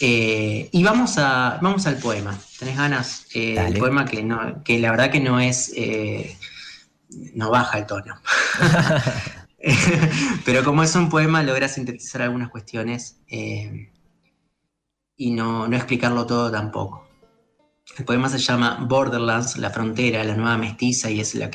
Eh, 0.00 0.68
y 0.72 0.82
vamos, 0.82 1.16
a, 1.16 1.58
vamos 1.62 1.86
al 1.86 1.96
poema. 1.96 2.38
¿Tenés 2.58 2.76
ganas? 2.76 3.26
el 3.34 3.78
poema 3.78 4.04
que, 4.04 4.22
no, 4.22 4.62
que 4.62 4.78
la 4.78 4.90
verdad 4.90 5.10
que 5.10 5.20
no 5.20 5.40
es 5.40 5.72
no 7.34 7.50
baja 7.50 7.78
el 7.78 7.86
tono. 7.86 8.20
Pero 10.44 10.64
como 10.64 10.82
es 10.82 10.94
un 10.94 11.08
poema, 11.08 11.42
logra 11.42 11.68
sintetizar 11.68 12.22
algunas 12.22 12.50
cuestiones 12.50 13.18
eh, 13.28 13.90
y 15.16 15.30
no, 15.30 15.66
explicarlo 15.66 16.26
todo 16.26 16.50
tampoco. 16.50 17.06
El 17.96 18.04
poema 18.04 18.28
se 18.28 18.38
llama 18.38 18.84
Borderlands, 18.88 19.56
la 19.56 19.70
frontera, 19.70 20.22
la 20.24 20.34
nueva 20.34 20.58
mestiza, 20.58 21.10
y 21.10 21.20
es 21.20 21.34
el 21.34 21.48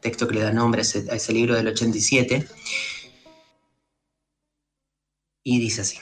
texto 0.00 0.26
que 0.26 0.34
le 0.34 0.42
da 0.42 0.52
nombre 0.52 0.80
a 0.80 1.14
ese 1.14 1.32
libro 1.32 1.54
del 1.54 1.68
87. 1.68 2.46
Y 5.42 5.58
dice 5.58 5.82
así. 5.82 5.98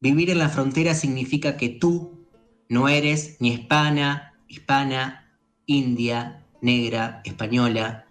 Vivir 0.00 0.30
en 0.30 0.38
la 0.38 0.48
frontera 0.48 0.94
significa 0.94 1.56
que 1.56 1.68
tú 1.68 2.28
no 2.68 2.88
eres 2.88 3.36
ni 3.40 3.52
hispana, 3.52 4.34
hispana, 4.46 5.38
india, 5.66 6.44
negra, 6.60 7.20
española, 7.24 8.06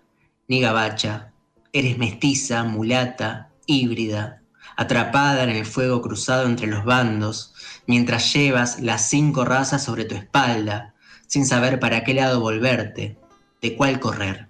ni 0.48 0.60
gabacha. 0.62 1.32
Eres 1.72 1.98
mestiza, 1.98 2.64
mulata, 2.64 3.52
híbrida, 3.68 4.42
atrapada 4.76 5.44
en 5.44 5.50
el 5.50 5.66
fuego 5.66 6.02
cruzado 6.02 6.46
entre 6.46 6.68
los 6.68 6.84
bandos, 6.84 7.54
mientras 7.86 8.34
llevas 8.34 8.82
las 8.82 9.10
cinco 9.10 9.46
razas 9.46 9.84
sobre 9.84 10.06
tu 10.06 10.16
espalda, 10.16 10.96
sin 11.28 11.46
saber 11.46 11.80
para 11.80 12.04
qué 12.04 12.14
lado 12.14 12.42
volverte, 12.42 13.18
de 13.62 13.76
cuál 13.76 14.00
correr. 14.00 14.48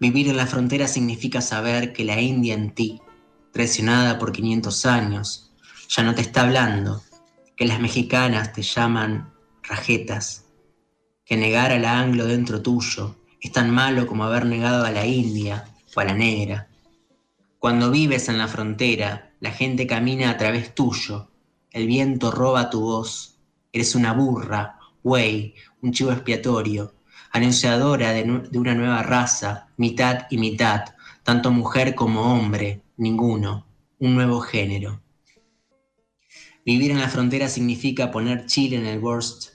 Vivir 0.00 0.28
en 0.28 0.36
la 0.36 0.46
frontera 0.46 0.86
significa 0.88 1.40
saber 1.40 1.92
que 1.92 2.04
la 2.04 2.20
India 2.20 2.54
en 2.54 2.74
ti, 2.74 3.00
traicionada 3.54 4.18
por 4.18 4.32
500 4.32 4.84
años, 4.84 5.52
ya 5.88 6.02
no 6.02 6.12
te 6.16 6.22
está 6.22 6.42
hablando, 6.42 7.04
que 7.56 7.66
las 7.66 7.78
mexicanas 7.78 8.52
te 8.52 8.62
llaman 8.62 9.32
rajetas, 9.62 10.46
que 11.24 11.36
negar 11.36 11.70
al 11.70 11.84
anglo 11.84 12.26
dentro 12.26 12.60
tuyo 12.60 13.14
es 13.40 13.52
tan 13.52 13.70
malo 13.70 14.08
como 14.08 14.24
haber 14.24 14.44
negado 14.44 14.84
a 14.84 14.90
la 14.90 15.06
India 15.06 15.66
o 15.94 16.00
a 16.00 16.04
la 16.04 16.14
negra. 16.14 16.68
Cuando 17.60 17.92
vives 17.92 18.28
en 18.28 18.38
la 18.38 18.48
frontera, 18.48 19.30
la 19.38 19.52
gente 19.52 19.86
camina 19.86 20.30
a 20.30 20.36
través 20.36 20.74
tuyo, 20.74 21.30
el 21.70 21.86
viento 21.86 22.32
roba 22.32 22.70
tu 22.70 22.80
voz, 22.80 23.38
eres 23.72 23.94
una 23.94 24.14
burra, 24.14 24.80
güey, 25.04 25.54
un 25.80 25.92
chivo 25.92 26.10
expiatorio, 26.10 26.92
anunciadora 27.30 28.10
de, 28.10 28.24
de 28.50 28.58
una 28.58 28.74
nueva 28.74 29.04
raza, 29.04 29.68
mitad 29.76 30.26
y 30.28 30.38
mitad, 30.38 30.86
tanto 31.22 31.52
mujer 31.52 31.94
como 31.94 32.34
hombre, 32.34 32.83
ninguno, 32.96 33.66
un 33.98 34.14
nuevo 34.14 34.40
género. 34.40 35.02
Vivir 36.64 36.92
en 36.92 37.00
la 37.00 37.08
frontera 37.08 37.48
significa 37.48 38.10
poner 38.10 38.46
chile 38.46 38.76
en 38.76 38.86
el 38.86 38.98
worst 38.98 39.54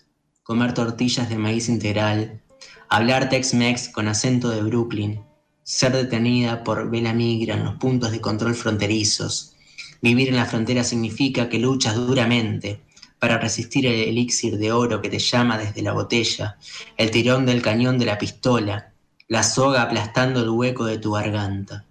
comer 0.49 0.73
tortillas 0.73 1.29
de 1.29 1.37
maíz 1.37 1.69
integral, 1.69 2.41
hablar 2.89 3.29
Tex-Mex 3.29 3.89
con 3.89 4.07
acento 4.07 4.49
de 4.49 4.63
Brooklyn, 4.63 5.21
ser 5.61 5.91
detenida 5.91 6.63
por 6.63 6.89
vela 6.89 7.13
migra 7.13 7.53
en 7.53 7.65
los 7.65 7.75
puntos 7.75 8.11
de 8.11 8.19
control 8.19 8.55
fronterizos. 8.55 9.55
Vivir 10.01 10.29
en 10.29 10.37
la 10.37 10.47
frontera 10.47 10.83
significa 10.83 11.49
que 11.49 11.59
luchas 11.59 11.93
duramente 11.93 12.81
para 13.19 13.37
resistir 13.37 13.85
el 13.85 14.09
elixir 14.09 14.57
de 14.57 14.71
oro 14.71 15.03
que 15.03 15.09
te 15.09 15.19
llama 15.19 15.59
desde 15.59 15.83
la 15.83 15.93
botella, 15.93 16.57
el 16.97 17.11
tirón 17.11 17.45
del 17.45 17.61
cañón 17.61 17.99
de 17.99 18.05
la 18.05 18.17
pistola, 18.17 18.93
la 19.27 19.43
soga 19.43 19.83
aplastando 19.83 20.41
el 20.41 20.49
hueco 20.49 20.85
de 20.85 20.97
tu 20.97 21.11
garganta. 21.11 21.85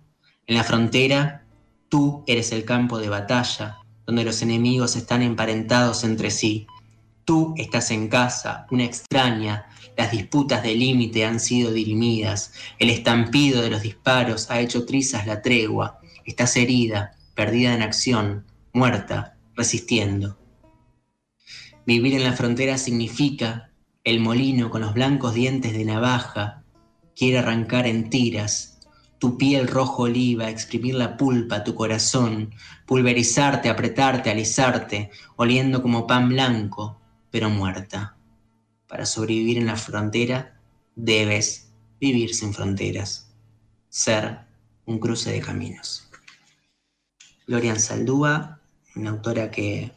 En 0.48 0.56
la 0.56 0.64
frontera, 0.64 1.44
tú 1.88 2.24
eres 2.26 2.50
el 2.50 2.64
campo 2.64 2.98
de 2.98 3.08
batalla, 3.08 3.78
donde 4.04 4.24
los 4.24 4.42
enemigos 4.42 4.96
están 4.96 5.22
emparentados 5.22 6.02
entre 6.02 6.32
sí, 6.32 6.66
Tú 7.28 7.52
estás 7.58 7.90
en 7.90 8.08
casa, 8.08 8.66
una 8.70 8.84
extraña, 8.84 9.66
las 9.98 10.12
disputas 10.12 10.62
de 10.62 10.74
límite 10.74 11.26
han 11.26 11.40
sido 11.40 11.72
dirimidas, 11.72 12.54
el 12.78 12.88
estampido 12.88 13.60
de 13.60 13.68
los 13.68 13.82
disparos 13.82 14.50
ha 14.50 14.60
hecho 14.60 14.86
trizas 14.86 15.26
la 15.26 15.42
tregua, 15.42 16.00
estás 16.24 16.56
herida, 16.56 17.18
perdida 17.34 17.74
en 17.74 17.82
acción, 17.82 18.46
muerta, 18.72 19.36
resistiendo. 19.54 20.38
Vivir 21.84 22.14
en 22.14 22.24
la 22.24 22.32
frontera 22.32 22.78
significa 22.78 23.72
el 24.04 24.20
molino 24.20 24.70
con 24.70 24.80
los 24.80 24.94
blancos 24.94 25.34
dientes 25.34 25.74
de 25.74 25.84
navaja. 25.84 26.62
Quiere 27.14 27.40
arrancar 27.40 27.86
en 27.86 28.08
tiras, 28.08 28.77
tu 29.18 29.36
piel 29.36 29.66
rojo 29.66 30.04
oliva, 30.04 30.48
exprimir 30.48 30.94
la 30.94 31.16
pulpa, 31.16 31.64
tu 31.64 31.74
corazón, 31.74 32.54
pulverizarte, 32.86 33.68
apretarte, 33.68 34.30
alisarte, 34.30 35.10
oliendo 35.36 35.82
como 35.82 36.06
pan 36.06 36.28
blanco, 36.28 37.00
pero 37.30 37.50
muerta. 37.50 38.16
Para 38.86 39.04
sobrevivir 39.04 39.58
en 39.58 39.66
la 39.66 39.76
frontera, 39.76 40.60
debes 40.94 41.70
vivir 42.00 42.34
sin 42.34 42.54
fronteras, 42.54 43.34
ser 43.88 44.38
un 44.86 44.98
cruce 44.98 45.32
de 45.32 45.40
caminos. 45.40 46.08
Gloria 47.46 47.76
Saldúa, 47.76 48.60
una 48.94 49.10
autora 49.10 49.50
que, 49.50 49.92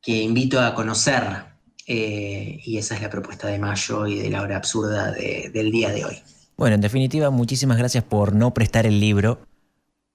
que 0.00 0.22
invito 0.22 0.60
a 0.60 0.74
conocer, 0.74 1.46
eh, 1.86 2.60
y 2.64 2.78
esa 2.78 2.96
es 2.96 3.02
la 3.02 3.10
propuesta 3.10 3.48
de 3.48 3.58
Mayo 3.58 4.06
y 4.06 4.18
de 4.18 4.30
la 4.30 4.42
hora 4.42 4.56
absurda 4.56 5.12
del 5.12 5.70
día 5.70 5.90
de 5.90 6.04
hoy. 6.04 6.22
Bueno, 6.56 6.74
en 6.74 6.80
definitiva, 6.80 7.30
muchísimas 7.30 7.78
gracias 7.78 8.04
por 8.04 8.34
no 8.34 8.54
prestar 8.54 8.86
el 8.86 9.00
libro, 9.00 9.40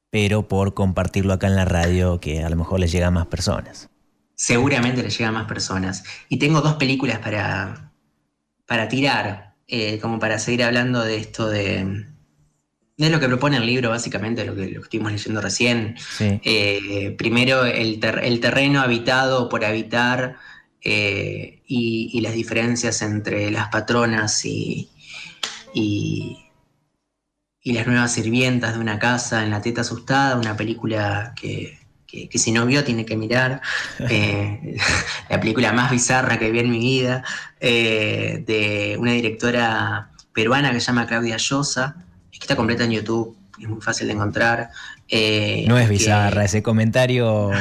pero 0.09 0.47
por 0.47 0.73
compartirlo 0.73 1.33
acá 1.33 1.47
en 1.47 1.55
la 1.55 1.65
radio, 1.65 2.19
que 2.19 2.43
a 2.43 2.49
lo 2.49 2.55
mejor 2.55 2.79
les 2.79 2.91
llega 2.91 3.07
a 3.07 3.11
más 3.11 3.27
personas 3.27 3.91
seguramente 4.41 5.03
le 5.03 5.09
llega 5.11 5.29
a 5.29 5.31
más 5.31 5.47
personas. 5.47 6.03
Y 6.27 6.37
tengo 6.37 6.61
dos 6.61 6.73
películas 6.73 7.19
para, 7.19 7.91
para 8.65 8.87
tirar, 8.87 9.53
eh, 9.67 9.99
como 9.99 10.17
para 10.17 10.39
seguir 10.39 10.63
hablando 10.63 11.03
de 11.03 11.17
esto 11.17 11.47
de, 11.47 12.07
de 12.97 13.09
lo 13.11 13.19
que 13.19 13.27
propone 13.27 13.57
el 13.57 13.67
libro, 13.67 13.91
básicamente, 13.91 14.43
lo 14.43 14.55
que, 14.55 14.65
lo 14.65 14.81
que 14.81 14.85
estuvimos 14.85 15.11
leyendo 15.11 15.41
recién. 15.41 15.95
Eh, 16.19 17.13
primero, 17.19 17.65
el, 17.65 17.99
terreno 17.99 18.81
habitado 18.81 19.47
por 19.47 19.63
habitar 19.63 20.37
eh, 20.81 21.61
y, 21.67 22.19
las 22.21 22.33
diferencias 22.33 23.03
entre 23.03 23.51
las 23.51 23.67
patronas 23.67 24.43
y, 24.43 24.89
y, 25.73 26.37
y, 27.61 27.73
las 27.73 27.87
nuevas 27.87 28.13
sirvientas 28.13 28.73
de 28.73 28.79
una 28.79 28.99
casa 28.99 29.43
en 29.43 29.51
la 29.51 29.61
teta 29.61 29.81
asustada, 29.81 30.37
una 30.37 30.55
película 30.55 31.33
que, 31.35 31.81
que, 32.29 32.37
si 32.37 32.51
no 32.51 32.65
vio 32.65 32.83
tiene 32.83 33.05
que 33.05 33.15
mirar. 33.15 33.61
Eh, 34.09 34.75
la 35.29 35.39
película 35.39 35.71
más 35.71 35.91
bizarra 35.91 36.37
que 36.37 36.51
vi 36.51 36.59
en 36.59 36.71
mi 36.71 36.79
vida, 36.79 37.23
eh, 37.59 38.43
de 38.45 38.97
una 38.99 39.11
directora 39.11 40.09
peruana 40.33 40.71
que 40.71 40.79
se 40.79 40.87
llama 40.87 41.05
Claudia 41.05 41.37
Llosa, 41.37 41.95
que 42.31 42.39
está 42.39 42.55
completa 42.55 42.83
en 42.83 42.91
YouTube, 42.91 43.37
es 43.61 43.69
muy 43.69 43.79
fácil 43.79 44.07
de 44.07 44.13
encontrar. 44.13 44.69
Eh, 45.07 45.65
no 45.67 45.77
es 45.77 45.87
bizarra, 45.87 46.45
ese 46.45 46.63
comentario... 46.63 47.51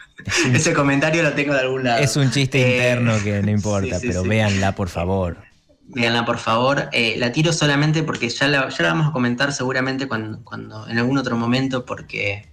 ese 0.54 0.72
comentario 0.72 1.22
lo 1.22 1.32
tengo 1.32 1.54
de 1.54 1.60
algún 1.60 1.84
lado. 1.84 2.02
Es 2.02 2.16
un 2.16 2.30
chiste 2.30 2.58
interno 2.58 3.22
que 3.22 3.42
no 3.42 3.50
importa, 3.58 3.98
pero 4.00 4.22
véanla 4.22 4.74
por 4.74 4.88
favor. 4.88 5.49
Véanla 5.92 6.24
por 6.24 6.38
favor. 6.38 6.88
la 7.16 7.32
tiro 7.32 7.52
solamente 7.52 8.02
porque 8.02 8.28
ya 8.28 8.46
la, 8.48 8.68
ya 8.68 8.84
vamos 8.84 9.08
a 9.08 9.12
comentar 9.12 9.52
seguramente 9.52 10.06
cuando, 10.06 10.42
cuando 10.44 10.88
en 10.88 10.98
algún 10.98 11.18
otro 11.18 11.36
momento, 11.36 11.84
porque 11.84 12.48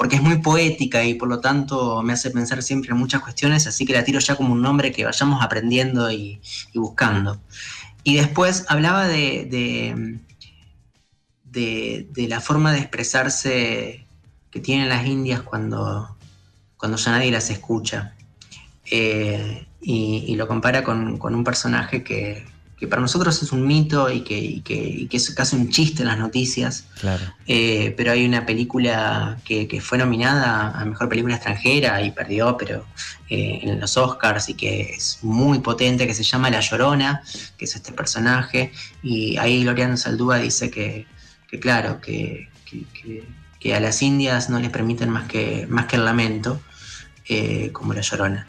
porque 0.00 0.16
es 0.16 0.22
muy 0.22 0.38
poética 0.38 1.04
y 1.04 1.12
por 1.12 1.28
lo 1.28 1.40
tanto 1.40 2.02
me 2.02 2.14
hace 2.14 2.30
pensar 2.30 2.62
siempre 2.62 2.92
en 2.92 2.96
muchas 2.96 3.20
cuestiones, 3.20 3.66
así 3.66 3.84
que 3.84 3.92
la 3.92 4.02
tiro 4.02 4.18
ya 4.18 4.34
como 4.34 4.54
un 4.54 4.62
nombre 4.62 4.92
que 4.92 5.04
vayamos 5.04 5.44
aprendiendo 5.44 6.10
y, 6.10 6.40
buscando. 6.74 7.38
Y 8.02 8.16
después 8.16 8.64
hablaba 8.68 9.06
de, 9.06 9.46
de, 11.44 12.28
la 12.28 12.40
forma 12.40 12.72
de 12.72 12.78
expresarse 12.78 14.06
que 14.50 14.60
tienen 14.60 14.88
las 14.88 15.04
indias 15.06 15.42
cuando, 15.42 16.16
cuando 16.78 16.96
ya 16.96 17.10
nadie 17.10 17.30
las 17.30 17.50
escucha. 17.50 18.14
Eh, 18.90 19.66
y, 19.82 20.34
lo 20.34 20.48
compara 20.48 20.82
con, 20.82 21.20
un 21.22 21.44
personaje 21.44 22.02
que, 22.02 22.46
para 22.86 23.02
nosotros 23.02 23.42
es 23.42 23.52
un 23.52 23.66
mito 23.66 24.10
y 24.10 24.22
que, 24.22 25.08
es 25.10 25.30
casi 25.30 25.54
un 25.54 25.68
chiste 25.68 26.02
en 26.02 26.08
las 26.08 26.18
noticias. 26.18 26.86
Eh, 27.46 27.92
pero 27.96 28.12
hay 28.12 28.24
una 28.24 28.46
película 28.46 29.38
que, 29.44 29.80
fue 29.82 29.98
nominada 29.98 30.70
a 30.70 30.84
Mejor 30.86 31.08
Película 31.08 31.34
Extranjera 31.34 32.02
y 32.02 32.10
perdió, 32.10 32.56
pero 32.56 32.86
eh, 33.28 33.60
en 33.62 33.80
los 33.80 33.96
Oscars 33.96 34.48
y 34.48 34.54
que 34.54 34.94
es 34.94 35.18
muy 35.22 35.58
potente, 35.58 36.06
que 36.06 36.14
se 36.14 36.22
llama 36.22 36.48
La 36.48 36.60
Llorona, 36.60 37.22
que 37.58 37.66
es 37.66 37.76
este 37.76 37.92
personaje. 37.92 38.72
Y 39.02 39.36
ahí 39.36 39.62
Loriano 39.62 39.98
Saldúa 39.98 40.38
dice 40.38 40.70
que, 40.70 41.06
claro, 41.60 42.00
que, 42.00 42.48
a 43.74 43.80
las 43.80 44.00
indias 44.00 44.48
no 44.48 44.58
les 44.58 44.70
permiten 44.70 45.10
más 45.10 45.28
que, 45.28 45.66
más 45.68 45.84
que 45.84 45.96
el 45.96 46.06
lamento, 46.06 46.62
eh, 47.28 47.70
como 47.72 47.92
La 47.92 48.00
Llorona. 48.00 48.46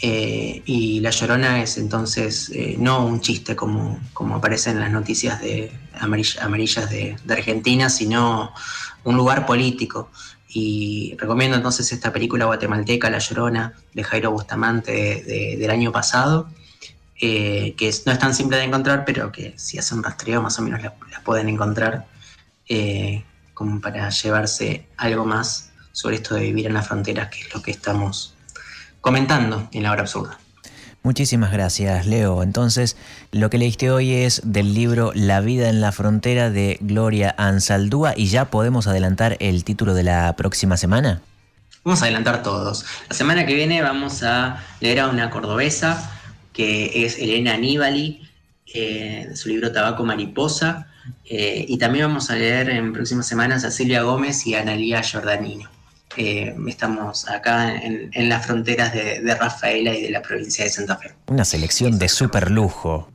Eh, 0.00 0.62
y 0.66 1.00
La 1.00 1.10
Llorona 1.10 1.62
es 1.62 1.78
entonces 1.78 2.50
eh, 2.54 2.76
no 2.78 3.06
un 3.06 3.20
chiste 3.20 3.56
como, 3.56 3.98
como 4.12 4.36
aparece 4.36 4.70
en 4.70 4.80
las 4.80 4.90
noticias 4.90 5.40
de 5.40 5.72
amarillas 5.98 6.90
de, 6.90 7.16
Argentina, 7.28 7.88
sino 7.88 8.52
un 9.04 9.16
lugar 9.16 9.46
político. 9.46 10.10
Y 10.48 11.14
recomiendo 11.18 11.56
entonces 11.56 11.90
esta 11.92 12.12
película 12.12 12.46
guatemalteca, 12.46 13.10
La 13.10 13.18
Llorona, 13.18 13.74
de 13.94 14.04
Jairo 14.04 14.30
Bustamante 14.30 15.56
del 15.58 15.70
año 15.70 15.92
pasado, 15.92 16.48
eh, 17.20 17.74
que 17.76 17.92
no 18.04 18.12
es 18.12 18.18
tan 18.18 18.34
simple 18.34 18.58
de 18.58 18.64
encontrar, 18.64 19.04
pero 19.04 19.32
que 19.32 19.54
si 19.56 19.78
hacen 19.78 20.02
rastreo 20.02 20.42
más 20.42 20.58
o 20.58 20.62
menos 20.62 20.82
la, 20.82 20.94
pueden 21.24 21.48
encontrar, 21.48 22.06
como 23.54 23.80
para 23.80 24.08
llevarse 24.10 24.86
algo 24.96 25.24
más 25.24 25.72
sobre 25.92 26.16
esto 26.16 26.34
de 26.34 26.42
vivir 26.42 26.66
en 26.66 26.74
las 26.74 26.86
fronteras, 26.86 27.28
que 27.28 27.40
es 27.40 27.54
lo 27.54 27.62
que 27.62 27.70
estamos 27.70 28.35
comentando 29.06 29.68
en 29.70 29.84
la 29.84 29.92
hora 29.92 30.00
absurda. 30.00 30.36
Muchísimas 31.04 31.52
gracias, 31.52 32.06
Leo. 32.06 32.42
Entonces, 32.42 32.96
lo 33.30 33.50
que 33.50 33.56
leíste 33.56 33.92
hoy 33.92 34.12
es 34.12 34.40
del 34.42 34.74
libro 34.74 35.12
La 35.14 35.40
vida 35.40 35.68
en 35.68 35.80
la 35.80 35.92
frontera 35.92 36.50
de 36.50 36.76
Gloria 36.80 37.32
Ansaldúa 37.38 38.14
y 38.16 38.26
ya 38.26 38.46
podemos 38.46 38.88
adelantar 38.88 39.36
el 39.38 39.62
título 39.62 39.94
de 39.94 40.02
la 40.02 40.34
próxima 40.34 40.76
semana. 40.76 41.20
Vamos 41.84 42.02
a 42.02 42.06
adelantar 42.06 42.42
todos. 42.42 42.84
La 43.08 43.14
semana 43.14 43.46
que 43.46 43.54
viene 43.54 43.80
vamos 43.80 44.24
a 44.24 44.60
leer 44.80 44.98
a 44.98 45.06
una 45.06 45.30
cordobesa 45.30 46.10
que 46.52 47.04
es 47.04 47.16
Elena 47.20 47.54
Aníbali, 47.54 48.28
eh, 48.74 49.30
su 49.36 49.50
libro 49.50 49.70
Tabaco 49.70 50.04
Mariposa. 50.04 50.88
Eh, 51.24 51.64
y 51.68 51.78
también 51.78 52.08
vamos 52.08 52.28
a 52.30 52.34
leer 52.34 52.70
en 52.70 52.92
próximas 52.92 53.28
semanas 53.28 53.62
a 53.62 53.70
Silvia 53.70 54.02
Gómez 54.02 54.44
y 54.48 54.56
a 54.56 54.62
Analia 54.62 55.00
Giordanino 55.00 55.75
estamos 56.16 57.28
acá 57.28 57.74
en, 57.76 58.28
las 58.28 58.46
fronteras 58.46 58.92
de, 58.92 59.34
Rafaela 59.34 59.94
y 59.94 60.02
de 60.02 60.10
la 60.10 60.22
provincia 60.22 60.64
de 60.64 60.70
Santa 60.70 60.96
Fe. 60.96 61.14
Una 61.26 61.44
selección 61.44 61.98
de 61.98 62.08
super 62.08 62.50
lujo. 62.50 63.10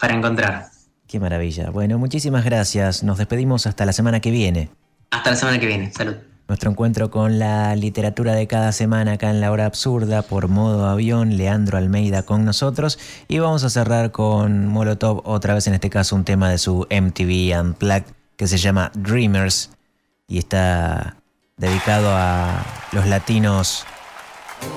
para 0.00 0.14
encontrar. 0.14 0.66
Qué 1.06 1.20
maravilla. 1.20 1.70
Bueno, 1.70 1.98
muchísimas 1.98 2.44
gracias. 2.44 3.02
Nos 3.02 3.18
despedimos 3.18 3.66
hasta 3.66 3.84
la 3.84 3.92
semana 3.92 4.20
que 4.20 4.30
viene. 4.30 4.70
Hasta 5.10 5.30
la 5.30 5.36
semana 5.36 5.60
que 5.60 5.66
viene. 5.66 5.92
Salud. 5.92 6.16
Nuestro 6.48 6.70
encuentro 6.70 7.10
con 7.10 7.38
la 7.38 7.74
literatura 7.76 8.34
de 8.34 8.46
cada 8.46 8.72
semana 8.72 9.12
acá 9.12 9.30
en 9.30 9.40
La 9.40 9.50
Hora 9.50 9.66
Absurda 9.66 10.22
por 10.22 10.48
modo 10.48 10.86
avión, 10.86 11.36
Leandro 11.36 11.78
Almeida 11.78 12.24
con 12.24 12.44
nosotros 12.44 12.98
y 13.28 13.38
vamos 13.38 13.64
a 13.64 13.70
cerrar 13.70 14.10
con 14.10 14.66
Molotov, 14.66 15.22
otra 15.24 15.54
vez 15.54 15.66
en 15.66 15.74
este 15.74 15.88
caso 15.88 16.16
un 16.16 16.24
tema 16.24 16.50
de 16.50 16.58
su 16.58 16.86
MTV 16.90 17.58
Unplugged 17.58 18.04
que 18.36 18.46
se 18.48 18.58
llama 18.58 18.90
Dreamers 18.94 19.70
y 20.26 20.38
está 20.38 21.21
dedicado 21.62 22.10
a 22.10 22.64
los 22.90 23.06
latinos 23.06 23.86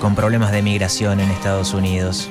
con 0.01 0.13
problemas 0.13 0.51
de 0.51 0.61
migración 0.61 1.19
en 1.19 1.31
Estados 1.31 1.73
Unidos. 1.73 2.29